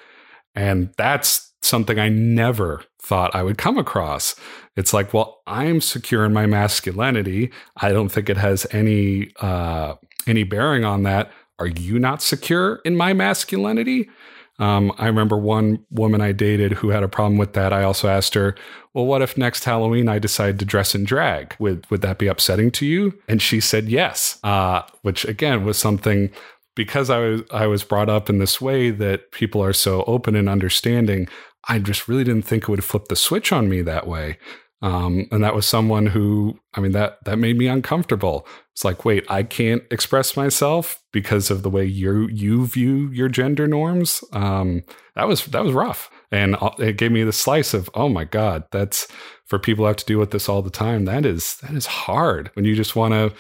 [0.56, 4.36] And that's something I never thought I would come across.
[4.76, 7.52] It's like, well, I'm secure in my masculinity.
[7.78, 9.96] I don't think it has any uh,
[10.28, 11.32] any bearing on that.
[11.60, 14.10] Are you not secure in my masculinity?
[14.58, 17.74] Um, I remember one woman I dated who had a problem with that.
[17.74, 18.56] I also asked her,
[18.94, 21.56] "Well, what if next Halloween I decide to dress in drag?
[21.60, 25.78] Would would that be upsetting to you?" And she said yes, uh, which again was
[25.78, 26.32] something
[26.76, 30.36] because I was I was brought up in this way that people are so open
[30.36, 31.28] and understanding.
[31.68, 34.38] I just really didn't think it would flip the switch on me that way.
[34.82, 38.46] Um, and that was someone who, I mean, that that made me uncomfortable.
[38.74, 43.30] It's like, wait, I can't express myself because of the way you you view your
[43.30, 44.24] gender norms.
[44.34, 44.84] Um,
[45.16, 48.66] that was that was rough, and it gave me the slice of, oh my god,
[48.72, 49.08] that's
[49.46, 51.06] for people who have to deal with this all the time.
[51.06, 53.34] That is that is hard when you just want to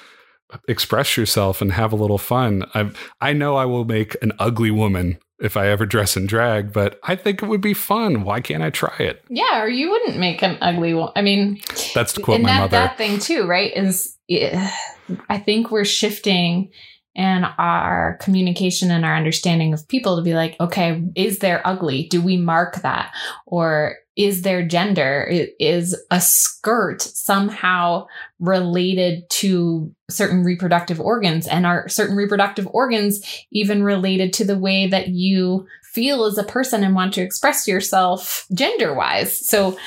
[0.67, 2.63] express yourself and have a little fun.
[2.73, 6.71] I I know I will make an ugly woman if I ever dress in drag,
[6.71, 8.23] but I think it would be fun.
[8.23, 9.23] Why can't I try it?
[9.29, 11.11] Yeah, or you wouldn't make an ugly one.
[11.15, 11.59] I mean,
[11.93, 12.77] That's to quote and my that, mother.
[12.77, 13.75] that thing too, right?
[13.75, 14.17] Is
[15.29, 16.71] I think we're shifting
[17.17, 22.07] and our communication and our understanding of people to be like, okay, is there ugly?
[22.07, 23.13] Do we mark that?
[23.45, 25.29] Or is there gender?
[25.59, 28.07] Is a skirt somehow
[28.39, 31.47] related to certain reproductive organs?
[31.47, 36.43] And are certain reproductive organs even related to the way that you feel as a
[36.43, 39.45] person and want to express yourself gender wise?
[39.45, 39.77] So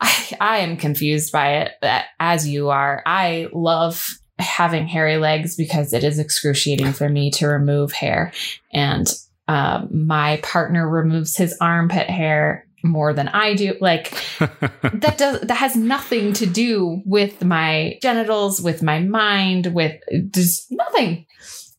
[0.00, 3.02] I, I am confused by it uh, as you are.
[3.06, 8.32] I love having hairy legs because it is excruciating for me to remove hair.
[8.72, 9.12] And
[9.48, 13.74] um, my partner removes his armpit hair more than I do.
[13.80, 20.00] Like that does that has nothing to do with my genitals, with my mind, with
[20.30, 21.26] just nothing.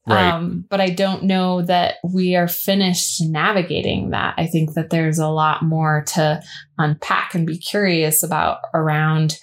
[0.08, 0.32] Right.
[0.32, 4.34] Um, but I don't know that we are finished navigating that.
[4.38, 6.42] I think that there's a lot more to
[6.78, 9.38] unpack and be curious about around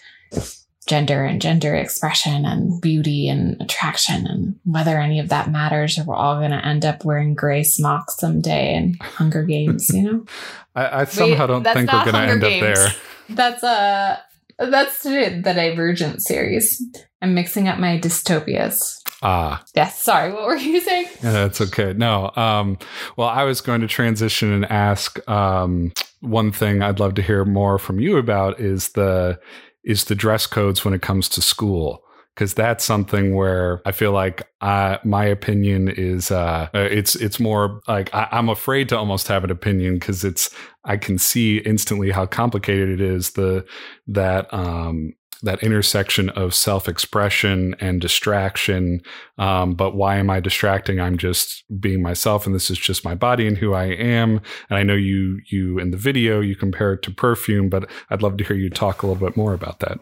[0.86, 6.04] gender and gender expression and beauty and attraction and whether any of that matters or
[6.04, 10.24] we're all going to end up wearing gray smocks someday in Hunger Games, you know?
[10.76, 12.88] I, I somehow don't that's think we're going to Hunger end up there.
[13.28, 14.18] That's uh
[14.58, 16.80] that's the Divergent series.
[17.20, 19.02] I'm mixing up my dystopias.
[19.22, 21.06] Ah, Yes, sorry, what were you saying?
[21.22, 21.92] yeah, that's okay.
[21.94, 22.78] No, um,
[23.16, 27.44] well, I was going to transition and ask um, one thing I'd love to hear
[27.44, 29.40] more from you about is the
[29.86, 32.02] is the dress codes when it comes to school
[32.34, 37.40] because that's something where I feel like I, my opinion is uh, uh, it's it's
[37.40, 41.58] more like I, I'm afraid to almost have an opinion because it's I can see
[41.58, 43.64] instantly how complicated it is the
[44.08, 49.00] that um, that intersection of self expression and distraction.
[49.38, 51.00] Um, but why am I distracting?
[51.00, 54.40] I'm just being myself, and this is just my body and who I am.
[54.70, 58.22] And I know you you in the video you compare it to perfume, but I'd
[58.22, 59.98] love to hear you talk a little bit more about that.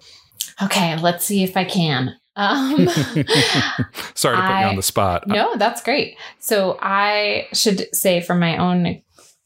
[0.63, 2.17] Okay, let's see if I can.
[2.37, 2.89] Um
[4.15, 5.29] Sorry to put you on the spot.
[5.29, 6.17] No, that's great.
[6.41, 9.03] So I should say from my own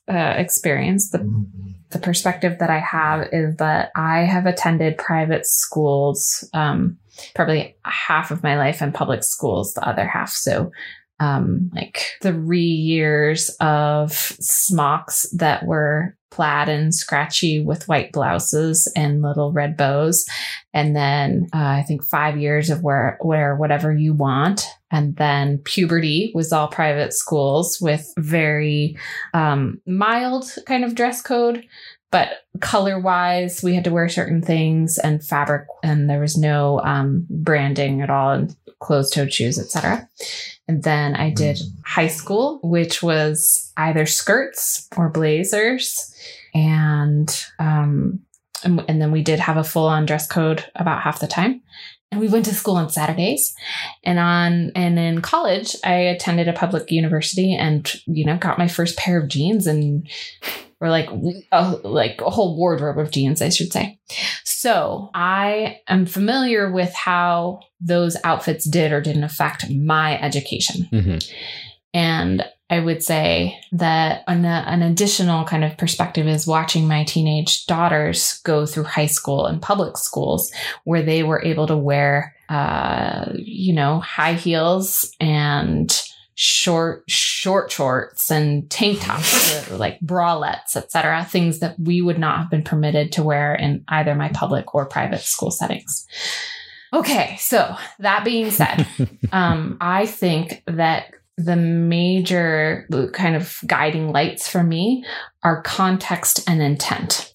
[0.09, 1.47] uh, experience, the
[1.91, 6.99] the perspective that I have is that I have attended private schools, um,
[7.35, 10.31] probably half of my life and public schools, the other half.
[10.31, 10.71] So,
[11.21, 19.23] um, like three years of smocks that were plaid and scratchy with white blouses and
[19.23, 20.25] little red bows.
[20.73, 24.67] And then uh, I think five years of wear, wear whatever you want.
[24.91, 28.97] And then puberty was all private schools with very
[29.35, 31.67] um, mild kind of dress code.
[32.11, 32.29] But
[32.61, 37.27] color wise, we had to wear certain things and fabric, and there was no um,
[37.29, 40.09] branding at all, and closed toed shoes, etc.
[40.67, 46.15] And then I did high school, which was either skirts or blazers.
[46.55, 48.21] And um,
[48.65, 51.63] and, and then we did have a full on dress code about half the time.
[52.11, 53.55] And we went to school on Saturdays.
[54.03, 58.69] And on and in college, I attended a public university and you know got my
[58.69, 60.09] first pair of jeans and
[60.81, 61.09] or like
[61.53, 63.99] a, like a whole wardrobe of jeans, I should say.
[64.45, 70.89] So I am familiar with how those outfits did or didn't affect my education.
[70.93, 71.33] Mhm.
[71.95, 77.65] And I would say that an, an additional kind of perspective is watching my teenage
[77.65, 80.53] daughters go through high school and public schools
[80.85, 86.03] where they were able to wear, uh, you know, high heels and
[86.41, 92.49] short short shorts and tank tops like bralettes etc things that we would not have
[92.49, 96.07] been permitted to wear in either my public or private school settings
[96.93, 98.87] okay so that being said
[99.33, 105.05] um, I think that the major kind of guiding lights for me
[105.45, 107.33] are context and intent.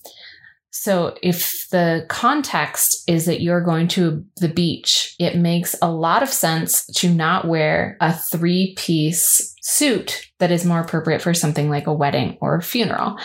[0.83, 6.23] So if the context is that you're going to the beach, it makes a lot
[6.23, 11.69] of sense to not wear a three piece suit that is more appropriate for something
[11.69, 13.17] like a wedding or a funeral.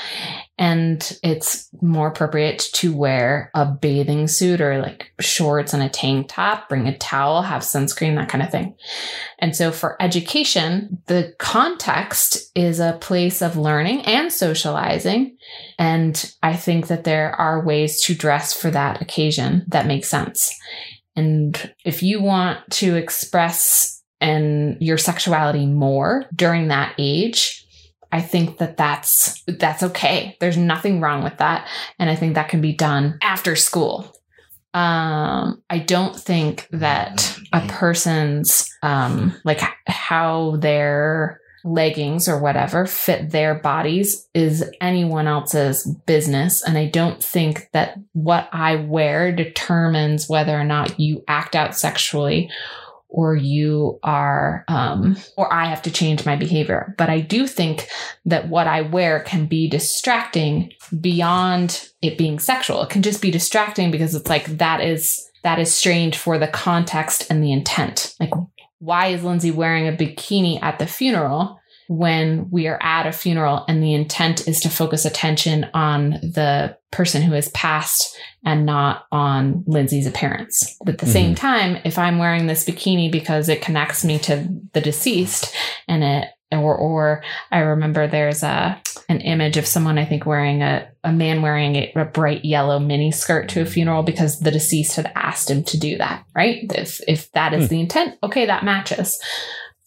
[0.57, 6.29] And it's more appropriate to wear a bathing suit or like shorts and a tank
[6.29, 8.77] top, bring a towel, have sunscreen, that kind of thing.
[9.41, 15.37] And so for education, the context is a place of learning and socializing.
[15.77, 20.55] And I think that there are ways to dress for that occasion that make sense.
[21.17, 27.67] And if you want to express and your sexuality more during that age,
[28.11, 30.37] I think that that's that's okay.
[30.41, 34.13] There's nothing wrong with that, and I think that can be done after school.
[34.75, 43.31] Um, I don't think that a person's um, like how their leggings or whatever fit
[43.31, 46.63] their bodies is anyone else's business.
[46.63, 51.77] And I don't think that what I wear determines whether or not you act out
[51.77, 52.51] sexually
[53.09, 56.95] or you are um, or i have to change my behavior.
[56.99, 57.89] But i do think
[58.27, 62.83] that what i wear can be distracting beyond it being sexual.
[62.83, 66.49] It can just be distracting because it's like that is that is strange for the
[66.49, 68.15] context and the intent.
[68.21, 68.33] Like
[68.81, 71.58] why is lindsay wearing a bikini at the funeral
[71.89, 76.77] when we are at a funeral and the intent is to focus attention on the
[76.91, 80.77] person who has passed and not on Lindsay's appearance.
[80.85, 81.13] But at the mm-hmm.
[81.13, 85.55] same time, if I'm wearing this bikini because it connects me to the deceased
[85.89, 87.23] and it or or
[87.53, 91.77] I remember there's a an image of someone I think wearing a a man wearing
[91.77, 95.63] a, a bright yellow mini skirt to a funeral because the deceased had asked him
[95.65, 96.65] to do that, right?
[96.75, 97.69] If if that is mm.
[97.69, 99.21] the intent, okay, that matches.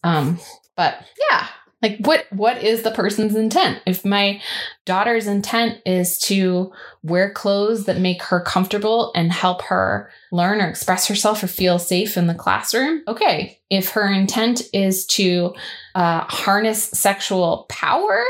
[0.04, 0.40] Um
[0.76, 1.48] but yeah,
[1.82, 3.82] like what what is the person's intent?
[3.86, 4.42] If my
[4.86, 6.72] daughter's intent is to
[7.02, 11.80] wear clothes that make her comfortable and help her learn or express herself or feel
[11.80, 13.60] safe in the classroom, okay.
[13.70, 15.56] If her intent is to
[15.96, 18.24] uh, harness sexual power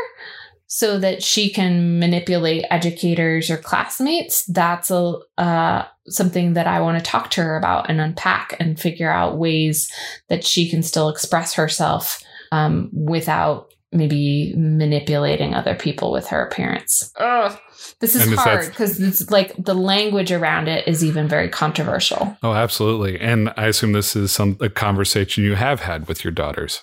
[0.68, 6.98] so that she can manipulate educators or classmates, that's a uh, something that I want
[6.98, 9.92] to talk to her about and unpack and figure out ways
[10.30, 17.12] that she can still express herself um, without maybe manipulating other people with her appearance.
[17.18, 17.58] Ugh,
[18.00, 22.38] this is hard because it's like the language around it is even very controversial.
[22.42, 23.20] Oh, absolutely.
[23.20, 26.82] And I assume this is some a conversation you have had with your daughters.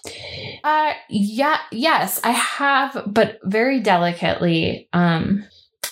[0.62, 4.88] Uh yeah, yes, I have, but very delicately.
[4.92, 5.44] Um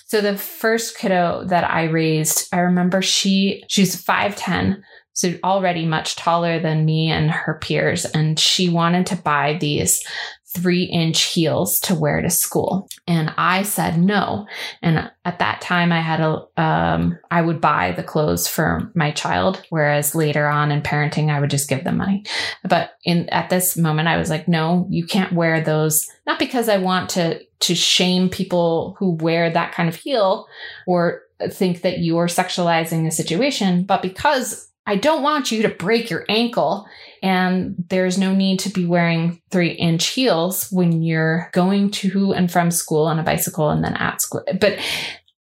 [0.08, 4.82] so the first kiddo that I raised, I remember she she's 5'10
[5.16, 8.04] so already much taller than me and her peers.
[8.04, 10.04] And she wanted to buy these
[10.46, 12.86] three inch heels to wear to school.
[13.06, 14.46] And I said no.
[14.82, 19.10] And at that time I had a, um, I would buy the clothes for my
[19.10, 19.62] child.
[19.70, 22.24] Whereas later on in parenting, I would just give them money.
[22.62, 26.06] But in, at this moment, I was like, no, you can't wear those.
[26.26, 30.46] Not because I want to, to shame people who wear that kind of heel
[30.86, 36.10] or think that you're sexualizing a situation, but because I don't want you to break
[36.10, 36.86] your ankle.
[37.22, 42.50] And there's no need to be wearing three inch heels when you're going to and
[42.50, 44.44] from school on a bicycle and then at school.
[44.60, 44.78] But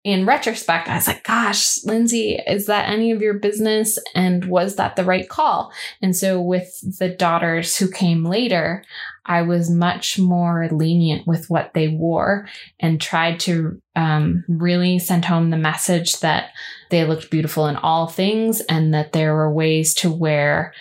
[0.03, 3.97] in retrospect, I was like, gosh, Lindsay, is that any of your business?
[4.13, 5.71] And was that the right call?
[6.01, 8.83] And so with the daughters who came later,
[9.25, 12.49] I was much more lenient with what they wore
[12.81, 16.49] and tried to um, really send home the message that
[16.89, 20.73] they looked beautiful in all things and that there were ways to wear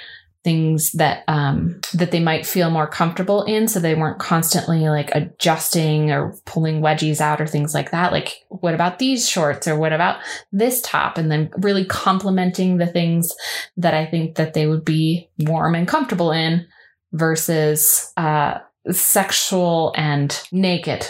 [0.45, 3.69] things that um, that they might feel more comfortable in.
[3.69, 8.13] So they weren't constantly like adjusting or pulling wedgies out or things like that.
[8.13, 11.17] Like what about these shorts or what about this top?
[11.17, 13.33] And then really complementing the things
[13.77, 16.67] that i think that they would be warm and comfortable in
[17.13, 18.59] versus uh,
[18.91, 21.07] sexual and naked.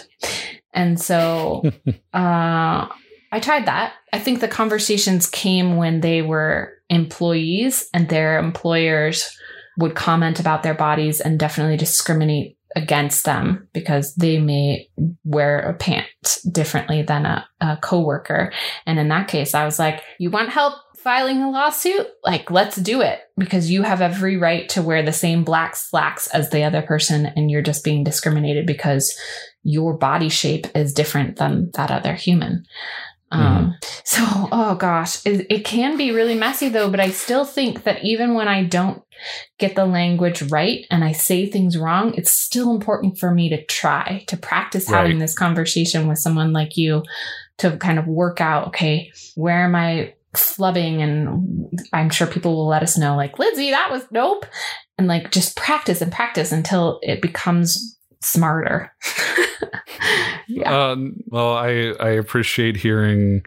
[0.75, 1.63] And so
[2.13, 2.89] uh,
[3.33, 3.95] I tried that.
[4.13, 9.35] I think the conversations came when they were employees and their employers
[9.79, 14.89] would comment about their bodies and definitely discriminate against them because they may
[15.25, 16.07] wear a pant
[16.51, 18.53] differently than a, a coworker.
[18.87, 22.77] And in that case, I was like, you want help filing a lawsuit, like let's
[22.77, 26.63] do it because you have every right to wear the same black slacks as the
[26.63, 29.19] other person and you're just being discriminated because
[29.65, 32.65] your body shape is different than that other human.
[33.33, 34.03] Um, mm.
[34.05, 34.23] so,
[34.53, 38.35] oh gosh, it, it can be really messy though, but I still think that even
[38.35, 39.03] when I don't
[39.59, 43.65] get the language right and I say things wrong, it's still important for me to
[43.65, 44.99] try to practice right.
[44.99, 47.03] having this conversation with someone like you
[47.59, 52.67] to kind of work out, okay, where am I flubbing and I'm sure people will
[52.67, 54.47] let us know like Lindsay that was nope
[54.97, 58.93] and like just practice and practice until it becomes smarter.
[60.49, 60.91] yeah.
[60.91, 63.43] Um, well, I I appreciate hearing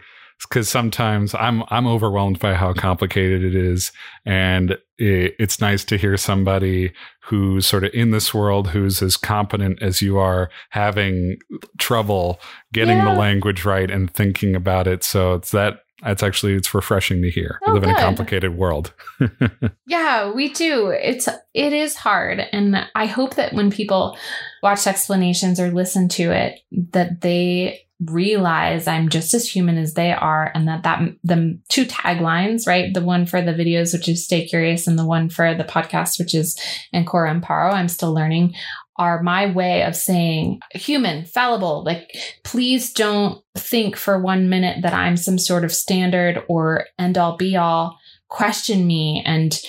[0.48, 3.92] because sometimes I'm I'm overwhelmed by how complicated it is,
[4.24, 9.16] and it, it's nice to hear somebody who's sort of in this world who's as
[9.16, 11.38] competent as you are having
[11.78, 12.40] trouble
[12.72, 13.04] getting yeah.
[13.04, 15.02] the language right and thinking about it.
[15.02, 17.58] So it's that it's actually it's refreshing to hear.
[17.64, 17.90] Oh, we live good.
[17.90, 18.92] in a complicated world.
[19.86, 20.88] yeah, we do.
[20.88, 24.18] It's it is hard, and I hope that when people
[24.62, 26.60] watch Sexplanations or listen to it,
[26.92, 31.86] that they realize I'm just as human as they are, and that that the two
[31.86, 32.92] taglines, right?
[32.92, 36.18] The one for the videos, which is "Stay Curious," and the one for the podcast,
[36.18, 36.60] which is
[36.94, 38.54] "Ancora Imparo." I'm still learning
[38.98, 41.84] are my way of saying human, fallible.
[41.84, 42.10] Like,
[42.44, 47.36] please don't think for one minute that I'm some sort of standard or end all
[47.36, 47.98] be all.
[48.28, 49.60] Question me and,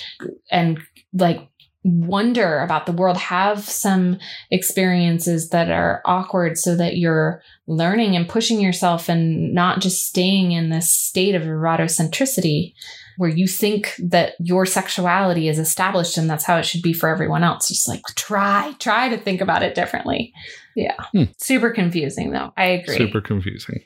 [0.52, 0.80] and
[1.14, 1.48] like,
[1.84, 4.18] wonder about the world have some
[4.52, 10.52] experiences that are awkward so that you're learning and pushing yourself and not just staying
[10.52, 12.74] in this state of erotocentricity
[13.18, 17.10] where you think that your sexuality is established and that's how it should be for
[17.10, 17.68] everyone else.
[17.68, 20.34] Just like try, try to think about it differently.
[20.76, 20.96] Yeah.
[21.12, 21.24] Hmm.
[21.38, 22.54] Super confusing though.
[22.56, 22.98] I agree.
[22.98, 23.84] Super confusing.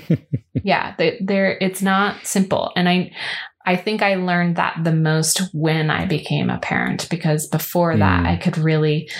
[0.64, 2.72] yeah, they, they're it's not simple.
[2.76, 3.12] And I
[3.66, 8.24] I think I learned that the most when I became a parent because before that
[8.24, 8.26] Mm.
[8.26, 9.10] I could really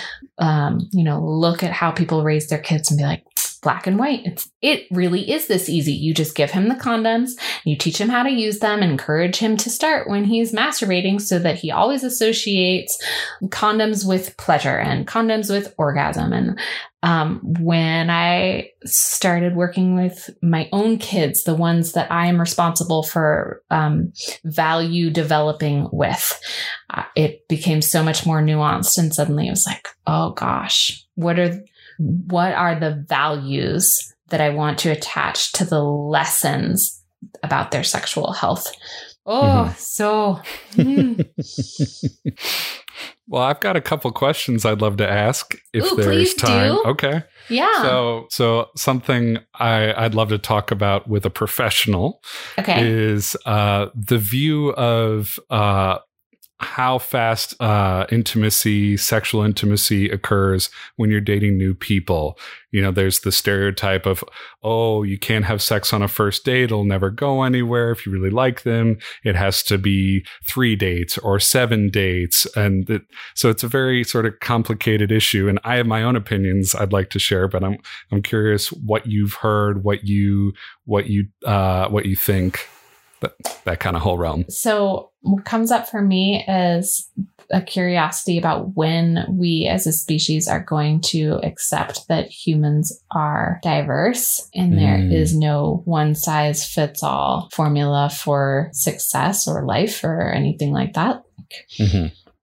[0.41, 3.23] um, you know, look at how people raise their kids and be like
[3.61, 4.21] black and white.
[4.25, 5.93] It's it really is this easy.
[5.93, 7.31] You just give him the condoms,
[7.63, 11.39] you teach him how to use them, encourage him to start when he's masturbating so
[11.39, 13.01] that he always associates
[13.45, 16.33] condoms with pleasure and condoms with orgasm.
[16.33, 16.59] And
[17.03, 23.01] um, when I started working with my own kids, the ones that I am responsible
[23.01, 26.39] for um, value developing with,
[26.91, 28.97] uh, it became so much more nuanced.
[28.99, 31.63] And suddenly it was like, oh gosh, what are
[32.01, 37.03] what are the values that I want to attach to the lessons
[37.43, 38.71] about their sexual health?
[39.25, 40.39] Oh, so
[40.73, 41.23] mm.
[43.27, 46.75] well, I've got a couple questions I'd love to ask if Ooh, there's time.
[46.75, 46.89] do.
[46.89, 47.23] Okay.
[47.47, 47.83] yeah.
[47.83, 52.21] So, so something I, I'd love to talk about with a professional
[52.57, 52.83] okay.
[52.83, 55.99] is uh, the view of uh,
[56.61, 62.37] how fast uh, intimacy, sexual intimacy occurs when you're dating new people.
[62.71, 64.23] You know, there's the stereotype of,
[64.63, 66.65] oh, you can't have sex on a first date.
[66.65, 67.91] It'll never go anywhere.
[67.91, 72.45] If you really like them, it has to be three dates or seven dates.
[72.55, 73.01] And it,
[73.35, 75.49] so it's a very sort of complicated issue.
[75.49, 77.77] And I have my own opinions I'd like to share, but I'm,
[78.11, 80.53] I'm curious what you've heard, what you,
[80.85, 82.69] what you, uh, what you think
[83.21, 84.45] that, that kind of whole realm.
[84.49, 87.09] So, what comes up for me is
[87.53, 93.59] a curiosity about when we as a species are going to accept that humans are
[93.61, 95.13] diverse and there Mm.
[95.13, 101.23] is no one size fits all formula for success or life or anything like that.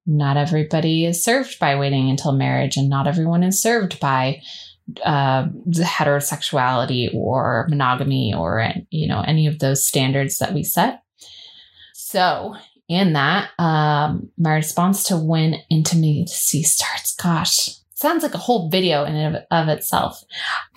[0.07, 4.41] Not everybody is served by waiting until marriage, and not everyone is served by
[5.05, 11.03] uh, heterosexuality or monogamy or you know any of those standards that we set.
[11.95, 12.55] So
[12.89, 19.05] in that, um, my response to when intimacy starts, gosh, sounds like a whole video
[19.05, 20.23] in and of, of itself.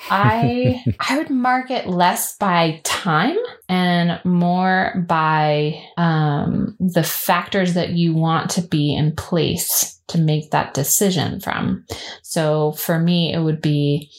[0.09, 3.38] I I would mark it less by time
[3.70, 10.51] and more by um, the factors that you want to be in place to make
[10.51, 11.86] that decision from.
[12.22, 14.12] So for me, it would be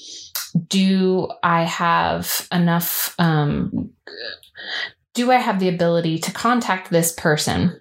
[0.69, 3.15] do I have enough?
[3.19, 3.91] Um,
[5.15, 7.81] do I have the ability to contact this person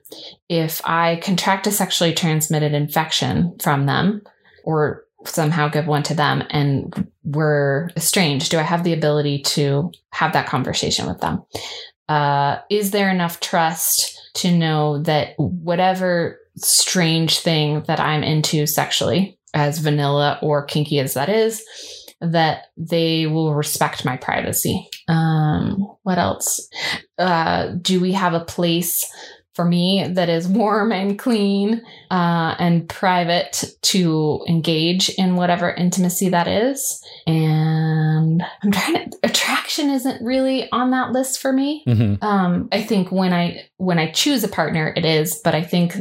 [0.50, 4.22] if I contract a sexually transmitted infection from them
[4.64, 8.52] or somehow give one to them and we're estranged?
[8.52, 11.44] Do I have the ability to have that conversation with them?
[12.10, 19.38] Uh, is there enough trust to know that whatever strange thing that I'm into sexually,
[19.54, 21.64] as vanilla or kinky as that is,
[22.22, 24.88] that they will respect my privacy.
[25.08, 26.70] Um, what else?
[27.18, 29.06] Uh, do we have a place
[29.54, 36.30] for me that is warm and clean uh, and private to engage in whatever intimacy
[36.30, 37.04] that is?
[37.28, 41.84] And I'm trying to, attraction isn't really on that list for me.
[41.86, 42.24] Mm-hmm.
[42.24, 45.96] Um, I think when I when I choose a partner, it is, but I think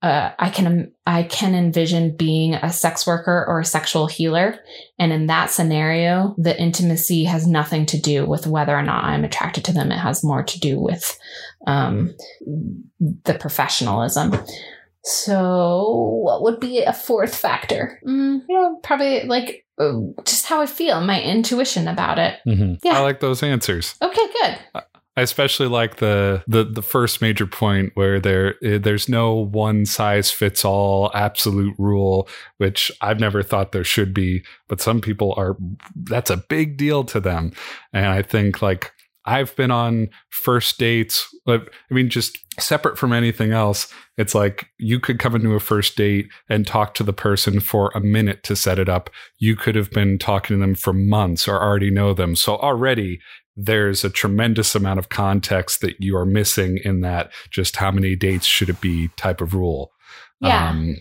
[0.00, 4.60] uh, I can I can envision being a sex worker or a sexual healer,
[4.98, 9.24] and in that scenario, the intimacy has nothing to do with whether or not I'm
[9.24, 9.90] attracted to them.
[9.90, 11.18] It has more to do with
[11.66, 12.14] um,
[13.24, 14.36] the professionalism.
[15.02, 18.00] So, what would be a fourth factor?
[18.06, 19.94] Mm, you know, probably like uh,
[20.24, 22.38] just how I feel, my intuition about it.
[22.46, 22.74] Mm-hmm.
[22.84, 22.98] Yeah.
[22.98, 23.96] I like those answers.
[24.02, 24.82] Okay, good.
[25.18, 29.84] I especially like the the the first major point where there eh, there's no one
[29.84, 35.34] size fits all absolute rule, which I've never thought there should be, but some people
[35.36, 35.56] are
[36.04, 37.50] that's a big deal to them,
[37.92, 38.92] and I think like
[39.24, 41.28] I've been on first dates.
[41.46, 45.60] Like, I mean, just separate from anything else, it's like you could come into a
[45.60, 49.10] first date and talk to the person for a minute to set it up.
[49.38, 52.36] You could have been talking to them for months or already know them.
[52.36, 53.20] So already
[53.60, 58.14] there's a tremendous amount of context that you are missing in that just how many
[58.14, 59.90] dates should it be type of rule.
[60.40, 60.70] Yeah.
[60.70, 60.98] Um,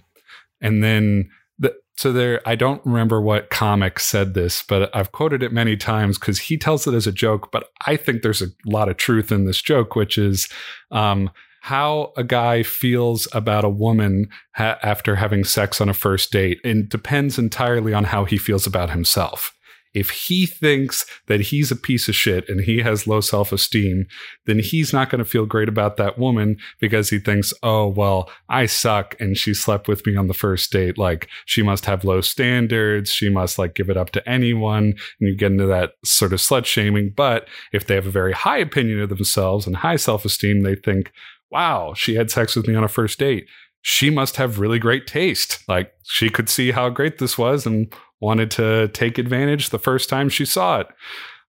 [0.60, 1.30] and then
[1.60, 5.78] the, So there, I don't remember what comic said this, but I've quoted it many
[5.78, 7.52] times because he tells it as a joke.
[7.52, 10.50] But I think there's a lot of truth in this joke, which is
[10.90, 11.30] um,
[11.62, 16.60] how a guy feels about a woman ha- after having sex on a first date,
[16.64, 19.54] and depends entirely on how he feels about himself
[19.98, 24.06] if he thinks that he's a piece of shit and he has low self esteem,
[24.46, 28.30] then he's not going to feel great about that woman because he thinks, oh, well,
[28.48, 31.00] I suck and she slept with me on the first date.
[31.00, 33.10] Like she must have low standards.
[33.10, 34.94] She must like give it up to anyone.
[35.20, 37.12] And you get into that sort of slut shaming.
[37.16, 40.76] But if they have a very high opinion of themselves and high self esteem, they
[40.76, 41.12] think,
[41.50, 43.48] wow, she had sex with me on a first date.
[43.82, 45.68] She must have really great taste.
[45.68, 50.10] Like she could see how great this was and wanted to take advantage the first
[50.10, 50.88] time she saw it.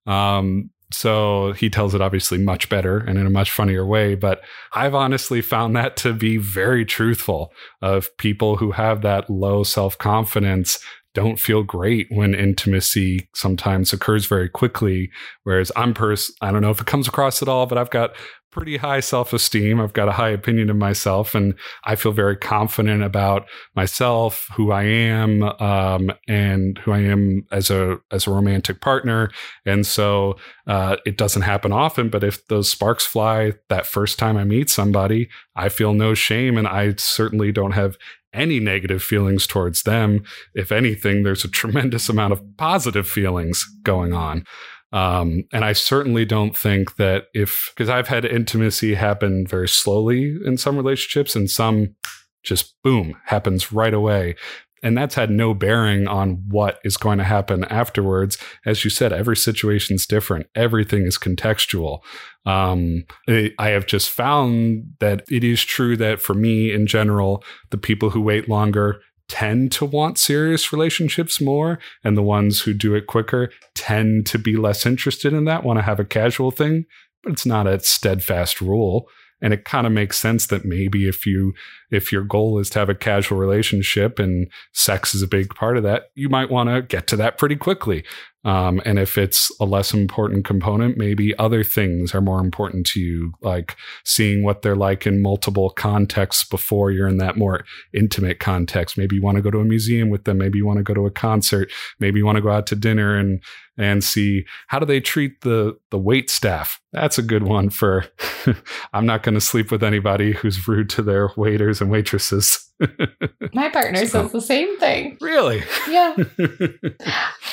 [0.07, 4.15] Um, so he tells it obviously much better and in a much funnier way.
[4.15, 4.41] But
[4.73, 7.53] I've honestly found that to be very truthful
[7.83, 10.79] of people who have that low self confidence
[11.19, 15.11] don't feel great when intimacy sometimes occurs very quickly.
[15.43, 18.15] Whereas I'm pers I don't know if it comes across at all, but I've got
[18.53, 19.81] pretty high self esteem.
[19.81, 21.55] I've got a high opinion of myself, and
[21.85, 27.69] I feel very confident about myself, who I am, um, and who I am as
[27.69, 29.31] a as a romantic partner.
[29.67, 30.37] And so
[30.69, 34.71] uh, it doesn't happen often, but if those sparks fly that first time I meet
[34.71, 37.97] somebody, I feel no shame, and I certainly don't have
[38.39, 40.23] any negative feelings towards them.
[40.55, 44.45] If anything, there's a tremendous amount of positive feelings going on.
[44.93, 50.37] Um, and I certainly don't think that if, because I've had intimacy happen very slowly
[50.45, 51.95] in some relationships and some
[52.43, 54.37] just boom happens right away.
[54.83, 58.39] And that's had no bearing on what is going to happen afterwards.
[58.65, 60.47] As you said, every situation's different.
[60.55, 62.01] Everything is contextual.
[62.47, 67.79] Um, I have just found that it is true that for me in general, the
[67.79, 72.95] people who wait longer tend to want serious relationships more, and the ones who do
[72.95, 76.87] it quicker tend to be less interested in that, want to have a casual thing,
[77.23, 79.07] but it's not a steadfast rule.
[79.41, 81.55] And it kind of makes sense that maybe if you
[81.91, 85.77] if your goal is to have a casual relationship and sex is a big part
[85.77, 88.05] of that, you might want to get to that pretty quickly.
[88.45, 93.01] Um, and if it's a less important component, maybe other things are more important to
[93.01, 98.39] you, like seeing what they're like in multiple contexts before you're in that more intimate
[98.39, 98.97] context.
[98.97, 100.39] Maybe you want to go to a museum with them.
[100.39, 101.71] Maybe you want to go to a concert.
[101.99, 103.43] Maybe you want to go out to dinner and
[103.77, 106.81] and see how do they treat the the wait staff.
[106.93, 108.07] That's a good one for.
[108.93, 112.69] I'm not going to sleep with anybody who's rude to their waiters and waitresses.
[113.55, 115.17] My partner so, says the same thing.
[115.21, 115.63] Really?
[115.89, 116.17] Yeah.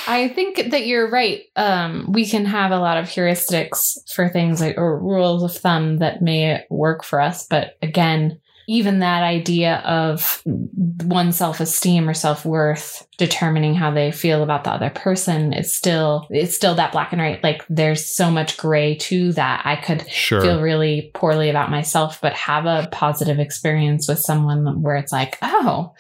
[0.08, 1.44] I think that you're right.
[1.56, 3.80] Um, we can have a lot of heuristics
[4.14, 9.00] for things like or rules of thumb that may work for us, but again, even
[9.00, 14.72] that idea of one self esteem or self worth determining how they feel about the
[14.72, 17.44] other person is still it's still that black and white.
[17.44, 19.62] Like there's so much gray to that.
[19.66, 20.42] I could sure.
[20.42, 25.38] feel really poorly about myself, but have a positive experience with someone where it's like,
[25.42, 25.94] oh,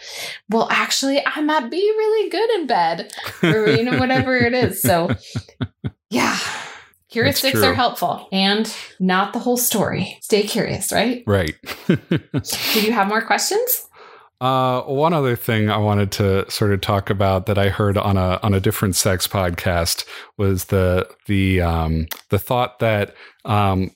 [0.49, 3.13] well, actually, I might be really good in bed,
[3.43, 4.81] or you know, whatever it is.
[4.81, 5.09] So,
[6.09, 6.37] yeah.
[7.15, 10.17] Heuristics are helpful and not the whole story.
[10.21, 11.23] Stay curious, right?
[11.25, 11.55] Right.
[11.87, 13.87] Did you have more questions?
[14.41, 18.17] Uh, one other thing I wanted to sort of talk about that I heard on
[18.17, 20.05] a on a different sex podcast
[20.37, 23.91] was the the um, the thought that um,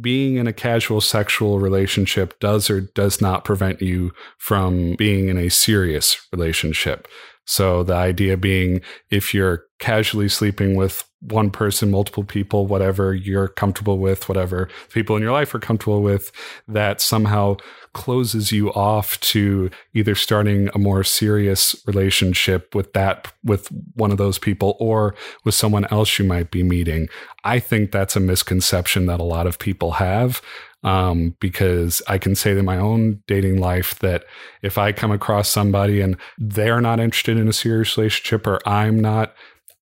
[0.00, 5.36] being in a casual sexual relationship does or does not prevent you from being in
[5.36, 7.08] a serious relationship.
[7.44, 13.48] So the idea being if you're casually sleeping with one person, multiple people, whatever you're
[13.48, 16.32] comfortable with, whatever people in your life are comfortable with,
[16.66, 17.56] that somehow
[17.92, 24.18] closes you off to either starting a more serious relationship with that, with one of
[24.18, 25.14] those people or
[25.44, 27.08] with someone else you might be meeting.
[27.44, 30.40] I think that's a misconception that a lot of people have.
[30.82, 34.24] Um, because I can say in my own dating life that
[34.62, 38.98] if I come across somebody and they're not interested in a serious relationship or I'm
[38.98, 39.34] not,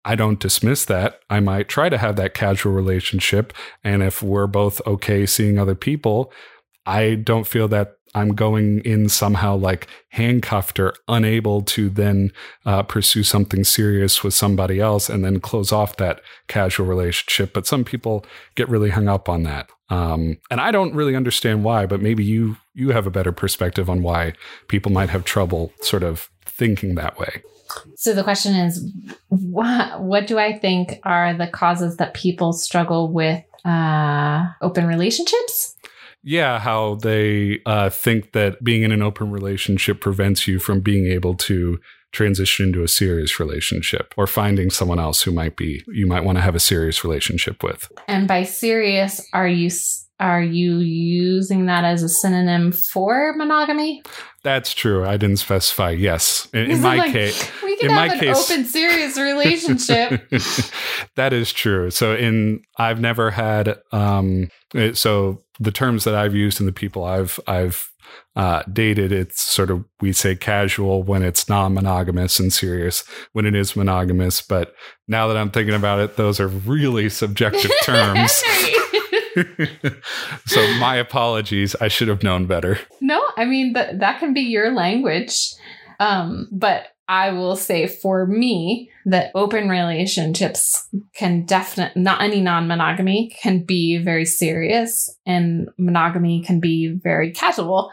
[0.07, 1.20] I don't dismiss that.
[1.28, 3.52] I might try to have that casual relationship.
[3.82, 6.32] And if we're both okay seeing other people,
[6.86, 12.32] I don't feel that I'm going in somehow like handcuffed or unable to then
[12.64, 17.52] uh, pursue something serious with somebody else and then close off that casual relationship.
[17.52, 19.68] But some people get really hung up on that.
[19.90, 23.90] Um, and I don't really understand why, but maybe you you have a better perspective
[23.90, 24.34] on why
[24.68, 27.42] people might have trouble sort of thinking that way.
[27.97, 28.93] So the question is,
[29.29, 35.77] what, what do I think are the causes that people struggle with uh, open relationships?
[36.22, 41.07] Yeah, how they uh, think that being in an open relationship prevents you from being
[41.07, 41.79] able to
[42.12, 46.39] transition into a serious relationship or finding someone else who might be you might want
[46.39, 47.93] to have a serious relationship with.
[48.09, 49.70] And by serious, are you
[50.18, 54.02] are you using that as a synonym for monogamy?
[54.42, 55.04] That's true.
[55.04, 55.90] I didn't specify.
[55.90, 59.18] Yes, in, in my like, case, we can in have my an case, open, serious
[59.18, 60.30] relationship.
[61.16, 61.90] that is true.
[61.90, 63.76] So, in I've never had.
[63.92, 67.90] Um, it, so the terms that I've used and the people I've I've
[68.36, 73.54] uh, dated, it's sort of we say casual when it's non-monogamous and serious when it
[73.54, 74.42] is monogamous.
[74.42, 74.74] But
[75.08, 78.42] now that I'm thinking about it, those are really subjective terms.
[80.47, 81.76] so my apologies.
[81.80, 82.78] I should have known better.
[83.01, 85.55] No, I mean that that can be your language.
[85.99, 93.32] Um, but I will say for me that open relationships can definitely not any non-monogamy
[93.41, 97.91] can be very serious and monogamy can be very casual.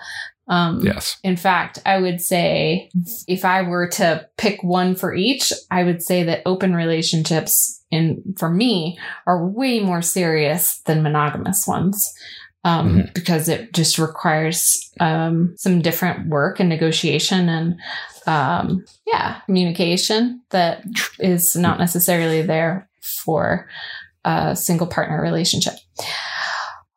[0.48, 1.18] Um, yes.
[1.24, 2.90] In fact, I would say
[3.28, 8.36] if I were to pick one for each, I would say that open relationships in
[8.38, 12.14] for me are way more serious than monogamous ones.
[12.66, 13.12] Um, mm-hmm.
[13.14, 17.76] because it just requires um, some different work and negotiation and
[18.26, 20.82] um, yeah communication that
[21.20, 23.68] is not necessarily there for
[24.24, 25.74] a single partner relationship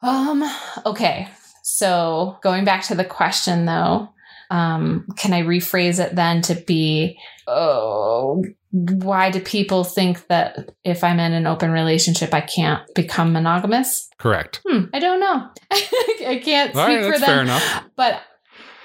[0.03, 0.45] um
[0.85, 1.29] okay
[1.69, 4.09] so going back to the question though
[4.51, 8.43] um, can i rephrase it then to be oh
[8.77, 14.11] why do people think that if I'm in an open relationship, I can't become monogamous?
[14.19, 14.61] Correct.
[14.69, 15.49] Hmm, I don't know.
[15.71, 17.21] I can't speak right, for them.
[17.21, 17.85] Fair enough.
[17.97, 18.21] But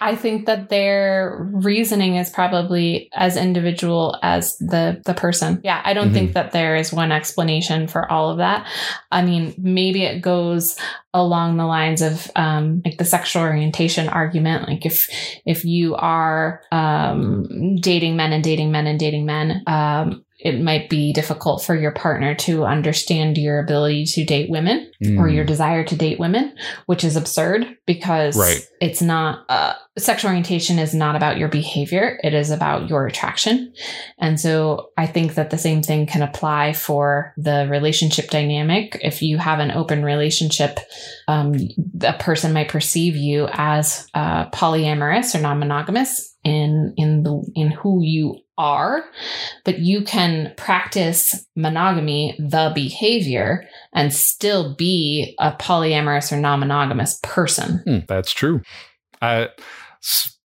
[0.04, 5.62] I think that their reasoning is probably as individual as the the person.
[5.64, 6.14] Yeah, I don't mm-hmm.
[6.14, 8.68] think that there is one explanation for all of that.
[9.12, 10.76] I mean, maybe it goes
[11.14, 14.68] along the lines of um, like the sexual orientation argument.
[14.68, 15.08] Like if
[15.46, 20.90] if you are um, dating men and dating men and dating men, um, it might
[20.90, 25.20] be difficult for your partner to understand your ability to date women mm.
[25.20, 26.56] or your desire to date women,
[26.88, 28.68] which is absurd because right.
[28.80, 33.72] it's not uh, sexual orientation is not about your behavior, it is about your attraction.
[34.18, 39.00] And so I think that the same thing can apply for the relationship dynamic.
[39.04, 40.80] If you have an open relationship,
[41.28, 41.54] um,
[42.02, 47.72] a person might perceive you as uh, polyamorous or non monogamous in in the in
[47.72, 49.04] who you are,
[49.66, 57.82] but you can practice monogamy, the behavior, and still be a polyamorous or non-monogamous person.
[57.86, 58.62] Hmm, that's true.
[59.22, 59.50] I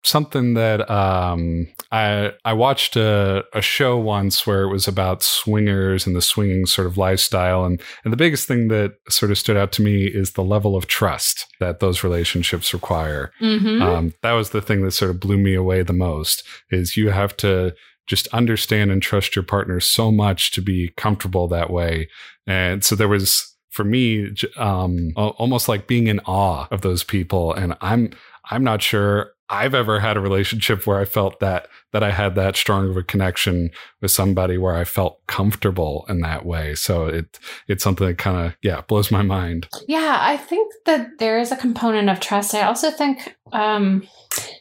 [0.04, 6.06] something that um, I I watched a, a show once where it was about swingers
[6.06, 9.56] and the swinging sort of lifestyle, and and the biggest thing that sort of stood
[9.56, 13.32] out to me is the level of trust that those relationships require.
[13.40, 13.82] Mm-hmm.
[13.82, 16.42] Um, that was the thing that sort of blew me away the most.
[16.70, 17.74] Is you have to
[18.06, 22.08] just understand and trust your partner so much to be comfortable that way,
[22.46, 27.54] and so there was for me um, almost like being in awe of those people,
[27.54, 28.10] and I'm
[28.50, 32.34] I'm not sure I've ever had a relationship where I felt that that I had
[32.36, 36.74] that strong of a connection with somebody where I felt comfortable in that way.
[36.74, 37.38] So it
[37.68, 39.68] it's something that kind of yeah blows my mind.
[39.86, 42.54] Yeah, I think that there is a component of trust.
[42.54, 44.08] I also think um,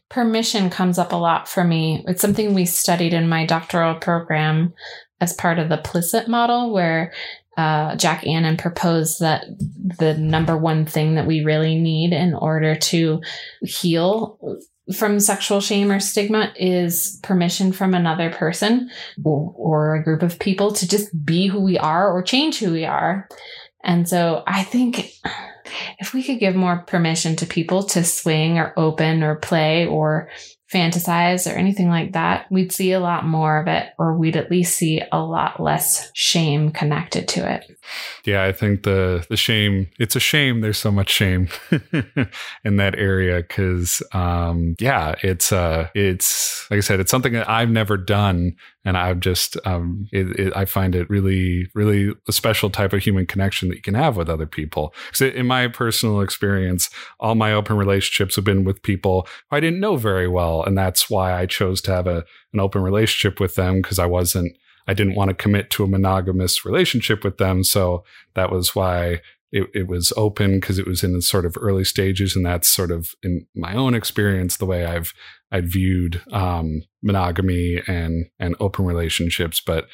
[0.09, 2.03] permission comes up a lot for me.
[2.05, 4.73] It's something we studied in my doctoral program
[5.21, 7.13] as part of the PLISSIT model, where
[7.57, 9.45] uh, Jack Annon proposed that
[9.99, 13.21] the number one thing that we really need in order to
[13.61, 14.39] heal
[14.95, 18.89] from sexual shame or stigma is permission from another person
[19.23, 22.71] or, or, a group of people to just be who we are or change who
[22.71, 23.27] we are.
[23.83, 25.11] And so I think
[25.99, 30.29] if we could give more permission to people to swing or open or play or
[30.73, 34.49] fantasize or anything like that, we'd see a lot more of it, or we'd at
[34.49, 37.77] least see a lot less shame connected to it.
[38.25, 39.89] Yeah, I think the the shame.
[39.99, 40.61] It's a shame.
[40.61, 41.49] There's so much shame
[42.63, 47.49] in that area because, um, yeah, it's uh, it's like I said, it's something that
[47.49, 52.31] I've never done, and I've just um, it, it, I find it really, really a
[52.31, 54.93] special type of human connection that you can have with other people.
[55.13, 59.79] So, in my personal experience, all my open relationships have been with people I didn't
[59.79, 62.23] know very well, and that's why I chose to have a
[62.53, 64.57] an open relationship with them because I wasn't
[64.87, 67.63] I didn't want to commit to a monogamous relationship with them.
[67.63, 68.03] So
[68.33, 69.21] that was why
[69.51, 72.35] it, it was open because it was in the sort of early stages.
[72.35, 75.13] And that's sort of in my own experience, the way I've,
[75.51, 79.59] I viewed, um, monogamy and, and open relationships.
[79.59, 79.87] But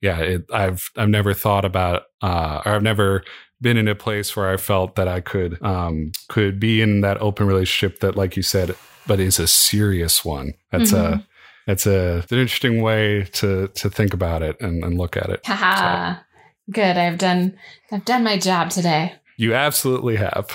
[0.00, 3.22] yeah, it, I've, I've never thought about, uh, or I've never
[3.60, 7.20] been in a place where I felt that I could, um, could be in that
[7.20, 8.74] open relationship that, like you said,
[9.06, 10.54] but is a serious one.
[10.70, 11.14] That's mm-hmm.
[11.14, 11.26] a,
[11.66, 15.44] it's a an interesting way to to think about it and, and look at it.
[15.44, 16.20] Haha.
[16.70, 16.96] Good.
[16.96, 17.56] I've done
[17.90, 19.14] I've done my job today.
[19.40, 20.48] You absolutely have.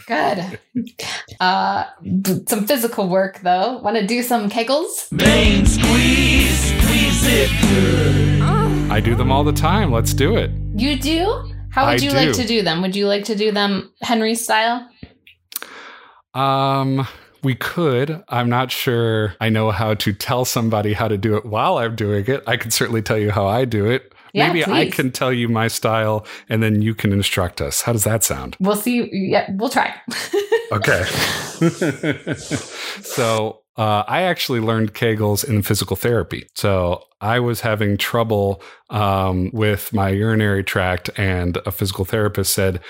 [0.06, 0.58] Good.
[1.40, 1.84] Uh
[2.22, 3.76] d- some physical work though.
[3.80, 5.12] Want to do some kegels?
[5.12, 8.40] Main squeeze, squeeze it good.
[8.90, 9.92] I do them all the time.
[9.92, 10.50] Let's do it.
[10.74, 11.52] You do?
[11.70, 12.80] How would I you like to do them?
[12.80, 14.88] Would you like to do them Henry style?
[16.32, 17.06] Um,
[17.42, 18.24] we could.
[18.30, 21.94] I'm not sure I know how to tell somebody how to do it while I'm
[21.94, 22.42] doing it.
[22.46, 24.14] I can certainly tell you how I do it.
[24.32, 27.82] Yeah, Maybe I can tell you my style and then you can instruct us.
[27.82, 28.56] How does that sound?
[28.60, 29.08] We'll see.
[29.12, 29.94] Yeah, we'll try.
[30.72, 31.02] Okay.
[33.02, 36.46] so uh, I actually learned Kegels in physical therapy.
[36.54, 42.80] So I was having trouble um, with my urinary tract, and a physical therapist said,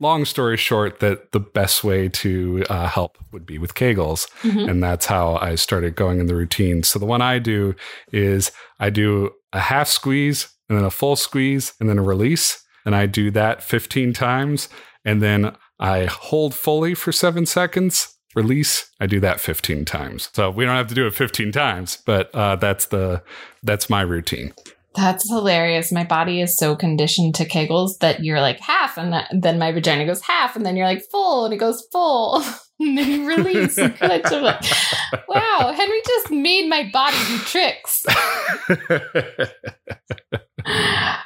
[0.00, 4.26] long story short, that the best way to uh, help would be with Kegels.
[4.42, 4.70] Mhm.
[4.70, 6.82] And that's how I started going in the routine.
[6.82, 7.74] So the one I do
[8.12, 12.64] is I do a half squeeze and then a full squeeze and then a release.
[12.84, 14.68] And I do that 15 times.
[15.04, 18.90] And then I hold fully for seven seconds, release.
[19.00, 20.30] I do that 15 times.
[20.34, 23.22] So we don't have to do it 15 times, but uh, that's the
[23.62, 24.52] that's my routine.
[24.96, 25.92] That's hilarious.
[25.92, 29.70] My body is so conditioned to kegels that you're like half, and that, then my
[29.70, 32.42] vagina goes half, and then you're like full, and it goes full,
[32.98, 33.78] and release.
[33.78, 34.32] and clutch.
[34.32, 34.62] I'm like,
[35.28, 38.04] wow, Henry just made my body do tricks.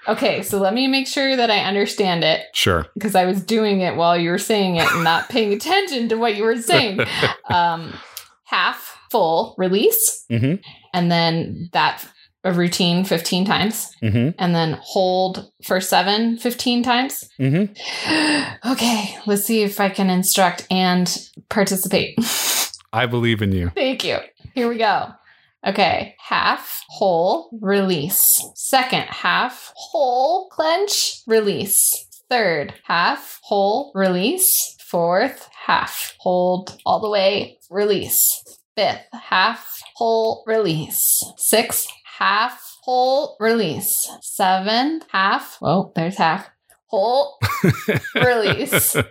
[0.08, 2.86] Okay, so let me make sure that I understand it sure.
[2.94, 6.16] because I was doing it while you were saying it and not paying attention to
[6.16, 7.00] what you were saying.
[7.48, 7.94] Um,
[8.44, 10.54] half full release, hmm
[10.92, 12.04] and then that
[12.44, 17.28] a routine 15 times, hmm and then hold for seven 15 times.
[17.36, 17.64] hmm
[18.66, 22.18] okay, let's see if I can instruct and participate.
[22.92, 23.70] I believe in you.
[23.70, 24.18] Thank you.
[24.54, 25.08] Here we go.
[25.66, 28.42] Okay, half, whole, release.
[28.54, 32.06] Second half, whole, clench, release.
[32.30, 34.76] Third half, whole, release.
[34.88, 38.42] Fourth half, hold all the way, release.
[38.76, 41.22] Fifth half, whole, release.
[41.36, 41.86] Sixth
[42.20, 44.08] half, whole, release.
[44.20, 46.50] Seven half, oh, there's half,
[46.86, 47.38] whole,
[48.14, 48.96] release.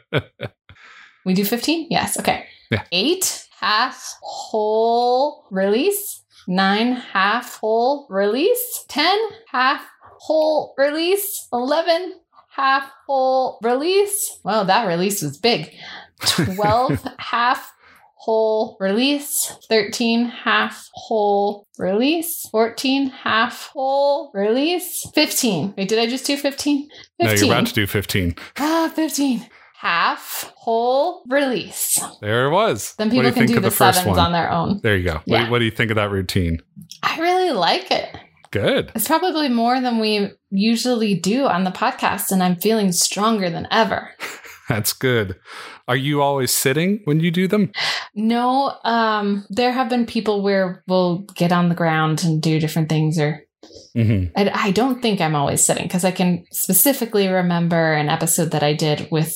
[1.25, 1.87] We do 15?
[1.91, 2.17] Yes.
[2.17, 2.45] Okay.
[2.71, 2.85] Yeah.
[2.91, 6.23] Eight, half, whole, release.
[6.47, 8.85] Nine, half, whole, release.
[8.87, 9.19] Ten,
[9.51, 9.85] half,
[10.19, 11.47] whole, release.
[11.51, 12.15] Eleven,
[12.49, 14.39] half, whole, release.
[14.43, 15.71] Wow, that release was big.
[16.55, 17.73] 12, half,
[18.19, 19.57] whole, release.
[19.69, 22.47] 13, half, whole, release.
[22.51, 25.05] 14, half, whole, release.
[25.15, 25.73] 15.
[25.77, 26.89] Wait, did I just do 15?
[26.89, 26.89] 15.
[27.21, 28.35] No, you're about to do 15.
[28.57, 29.47] Ah, 15.
[29.79, 31.99] Half, whole, release.
[32.21, 32.93] There it was.
[32.97, 34.25] Then people do can do the, the first sevens one?
[34.25, 34.81] on their own.
[34.83, 35.21] There you go.
[35.25, 36.61] What, what do you think of that routine?
[37.01, 38.13] I really like it.
[38.51, 38.91] Good.
[38.95, 43.67] It's probably more than we usually do on the podcast, and I'm feeling stronger than
[43.71, 44.09] ever.
[44.69, 45.35] That's good.
[45.87, 47.71] Are you always sitting when you do them?
[48.15, 52.87] No, um, there have been people where we'll get on the ground and do different
[52.87, 53.43] things, or
[53.93, 58.51] hmm I, I don't think I'm always sitting because I can specifically remember an episode
[58.51, 59.35] that I did with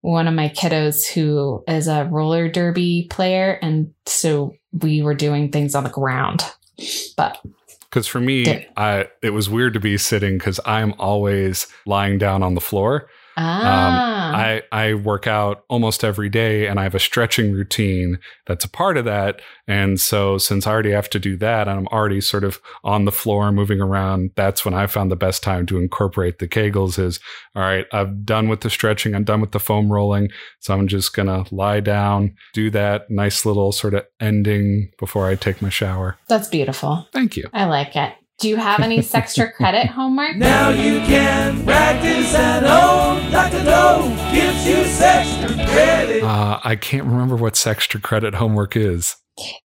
[0.00, 5.52] one of my kiddos who is a roller derby player, and so we were doing
[5.52, 6.44] things on the ground.
[7.16, 7.38] But
[7.88, 12.42] Because for me, I it was weird to be sitting because I'm always lying down
[12.42, 13.08] on the floor.
[13.36, 18.64] Ah, I I work out almost every day, and I have a stretching routine that's
[18.64, 19.40] a part of that.
[19.66, 23.04] And so, since I already have to do that, and I'm already sort of on
[23.04, 26.98] the floor moving around, that's when I found the best time to incorporate the Kegels.
[26.98, 27.20] Is
[27.54, 27.86] all right.
[27.92, 29.14] I'm done with the stretching.
[29.14, 30.28] I'm done with the foam rolling.
[30.60, 35.34] So I'm just gonna lie down, do that nice little sort of ending before I
[35.34, 36.16] take my shower.
[36.28, 37.06] that's beautiful.
[37.12, 37.48] Thank you.
[37.52, 38.14] I like it.
[38.38, 40.36] Do you have any extra credit homework?
[40.36, 43.30] Now you can practice at home.
[43.30, 43.64] Dr.
[43.64, 46.22] Doe gives you extra credit.
[46.22, 49.16] Uh, I can't remember what Sextra credit homework is.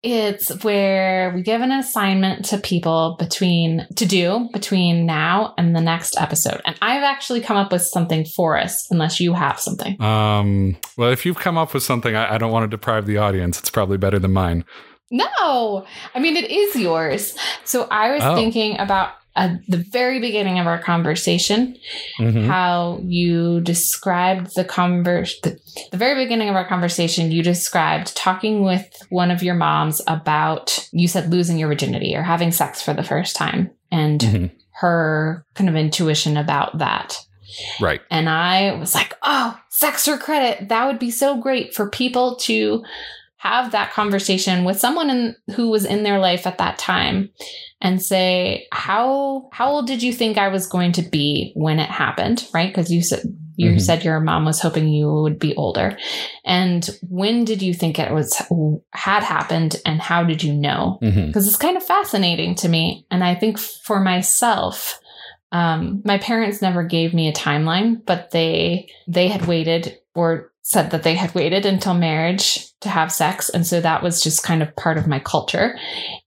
[0.03, 5.82] It's where we give an assignment to people between to do between now and the
[5.82, 6.61] next episode.
[6.66, 9.99] And I've actually come up with something for us, unless you have something.
[9.99, 13.18] Um, well, if you've come up with something, I, I don't want to deprive the
[13.18, 13.57] audience.
[13.59, 14.66] It's probably better than mine.
[15.12, 17.36] No, I mean it is yours.
[17.64, 18.36] So I was Oh.
[18.36, 21.76] thinking about at the very beginning of our conversation
[22.20, 22.47] Mhm.
[22.47, 25.60] how you described the converse the,
[25.91, 30.88] the very beginning of our conversation you described talking with one of your moms about
[30.93, 34.51] you said losing your virginity or having sex for the first time and Mhm.
[34.80, 37.18] her kind of intuition about that
[37.82, 37.99] Right.
[38.10, 42.84] and I was like, oh, Sextra credit, that would be so great for people to
[43.46, 47.30] have that conversation with someone in, who was in their life at that time
[47.80, 51.89] and say, how, how old did you think I was going to be when it
[51.89, 52.48] happened?
[52.54, 52.74] Right.
[52.74, 53.22] Cause you said,
[53.56, 53.82] you Mhm.
[53.82, 55.96] said your mom was hoping you would be older.
[56.43, 58.36] And when did you think it was
[58.93, 60.98] had happened and how did you know?
[61.00, 63.06] Because it's kind of fascinating to me.
[63.12, 65.00] And I think for myself,
[65.52, 70.91] um, my parents never gave me a timeline, but they they had waited or said
[70.91, 73.49] that they had waited until marriage to have sex.
[73.49, 75.78] And so that was just kind of part of my culture.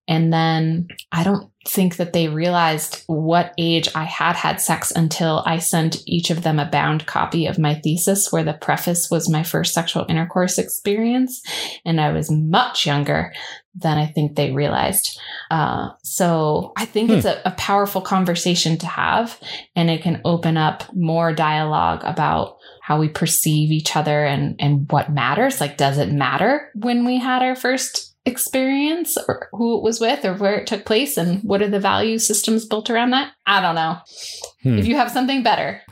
[0.08, 5.42] And then I don't think that they realized what age I had had sex until
[5.44, 9.28] I sent each of them a bound copy of my thesis, where the preface was
[9.28, 11.42] my first sexual intercourse experience.
[11.84, 13.34] And I was much younger
[13.74, 15.20] than I think they realized.
[15.50, 19.38] Uh, so I think it's a, a powerful conversation to have,
[19.76, 22.57] and it can open up more dialogue about
[22.88, 25.60] how we perceive each other and and what matters.
[25.60, 30.24] Like, does it matter when we had our first experience, or who it was with,
[30.24, 33.32] or where it took place, and what are the value systems built around that?
[33.44, 33.98] I don't know.
[34.62, 34.78] Hmm.
[34.78, 35.82] If you have something better,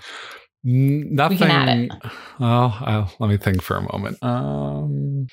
[0.64, 1.36] Nothing.
[1.36, 1.92] can add it.
[2.40, 4.16] Oh, I'll, let me think for a moment.
[4.22, 5.26] Um,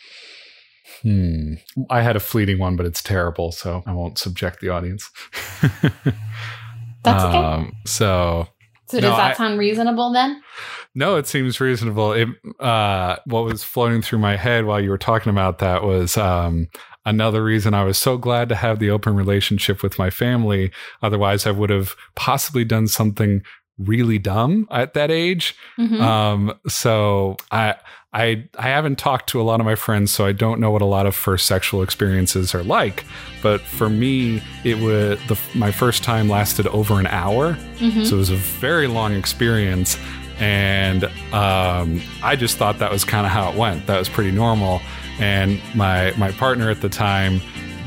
[1.01, 1.53] hmm.
[1.89, 5.09] I had a fleeting one, but it's terrible, so I won't subject the audience.
[7.03, 7.37] That's okay.
[7.37, 8.49] Um, so
[8.93, 10.41] so no, does that I- sound reasonable then?
[10.95, 12.13] no, it seems reasonable.
[12.13, 12.27] It,
[12.59, 16.67] uh, what was floating through my head while you were talking about that was um,
[17.05, 20.71] another reason I was so glad to have the open relationship with my family.
[21.01, 23.41] Otherwise, I would have possibly done something
[23.77, 25.55] really dumb at that age.
[25.79, 25.99] Mhm.
[25.99, 27.75] Um, so I
[28.13, 30.81] I I haven't talked to a lot of my friends, so I don't know what
[30.83, 33.05] a lot of first sexual experiences are like.
[33.41, 38.05] But for me, it was the my first time lasted over an hour, Mhm.
[38.05, 39.97] so it was a very long experience.
[40.39, 43.85] And um, I just thought that was kind of how it went.
[43.87, 44.81] That was pretty normal.
[45.19, 47.41] And my my partner at the time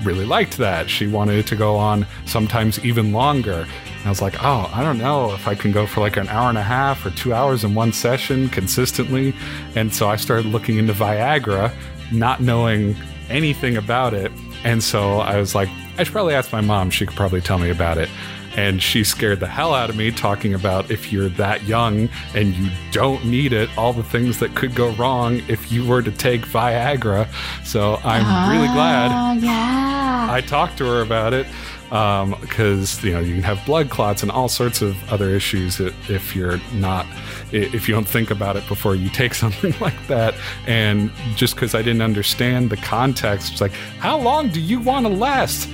[0.04, 0.88] really liked that.
[0.90, 3.66] She wanted it to go on sometimes even longer.
[4.06, 6.48] I was like, oh, I don't know if I can go for like an hour
[6.48, 9.34] and a half or two hours in one session consistently.
[9.74, 11.72] And so I started looking into Viagra,
[12.12, 12.96] not knowing
[13.28, 14.30] anything about it.
[14.64, 16.90] And so I was like, I should probably ask my mom.
[16.90, 18.08] She could probably tell me about it.
[18.56, 22.54] And she scared the hell out of me talking about if you're that young and
[22.54, 26.10] you don't need it, all the things that could go wrong if you were to
[26.10, 27.28] take Viagra.
[27.66, 30.28] So I'm really glad Oh, yeah.
[30.30, 31.46] I talked to her about it
[31.88, 36.34] because you know you can have blood clots and all sorts of other issues if
[36.34, 37.06] you're not
[37.52, 40.34] if you don't think about it before you take something like that.
[40.66, 45.06] And just because I didn't understand the context, it's like, how long do you want
[45.06, 45.68] to last?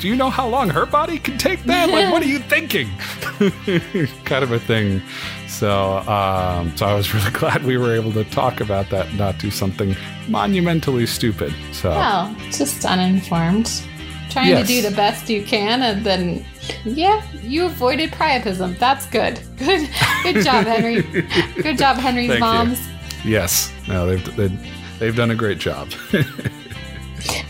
[0.00, 1.88] Do you know how long her body can take that?
[1.88, 2.88] Like, what are you thinking?
[4.24, 5.00] kind of a thing.
[5.46, 9.38] So, um, so I was really glad we were able to talk about that, not
[9.38, 9.94] do something
[10.26, 11.54] monumentally stupid.
[11.72, 13.82] So, Well, just uninformed.
[14.30, 14.66] Trying Yes.
[14.66, 16.44] to do the best you can, and then,
[16.84, 18.78] yeah, you avoided priapism.
[18.78, 19.40] That's good.
[19.58, 19.88] Good,
[20.22, 21.02] good job, Henry.
[21.62, 22.46] Good job, Henry's Thank you.
[22.46, 22.78] moms.
[23.24, 23.72] Yes.
[23.88, 24.66] No, they've they've,
[24.98, 25.90] they've done a great job.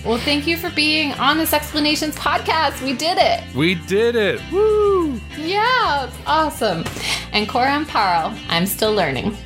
[0.04, 2.80] Well, thank you for being on this Sexplanations podcast.
[2.82, 3.42] We did it.
[3.54, 4.40] we did it.
[4.50, 5.20] Woo!
[5.36, 6.84] Yeah, it's awesome.
[7.32, 9.36] And Cora Amparo, I'm still learning.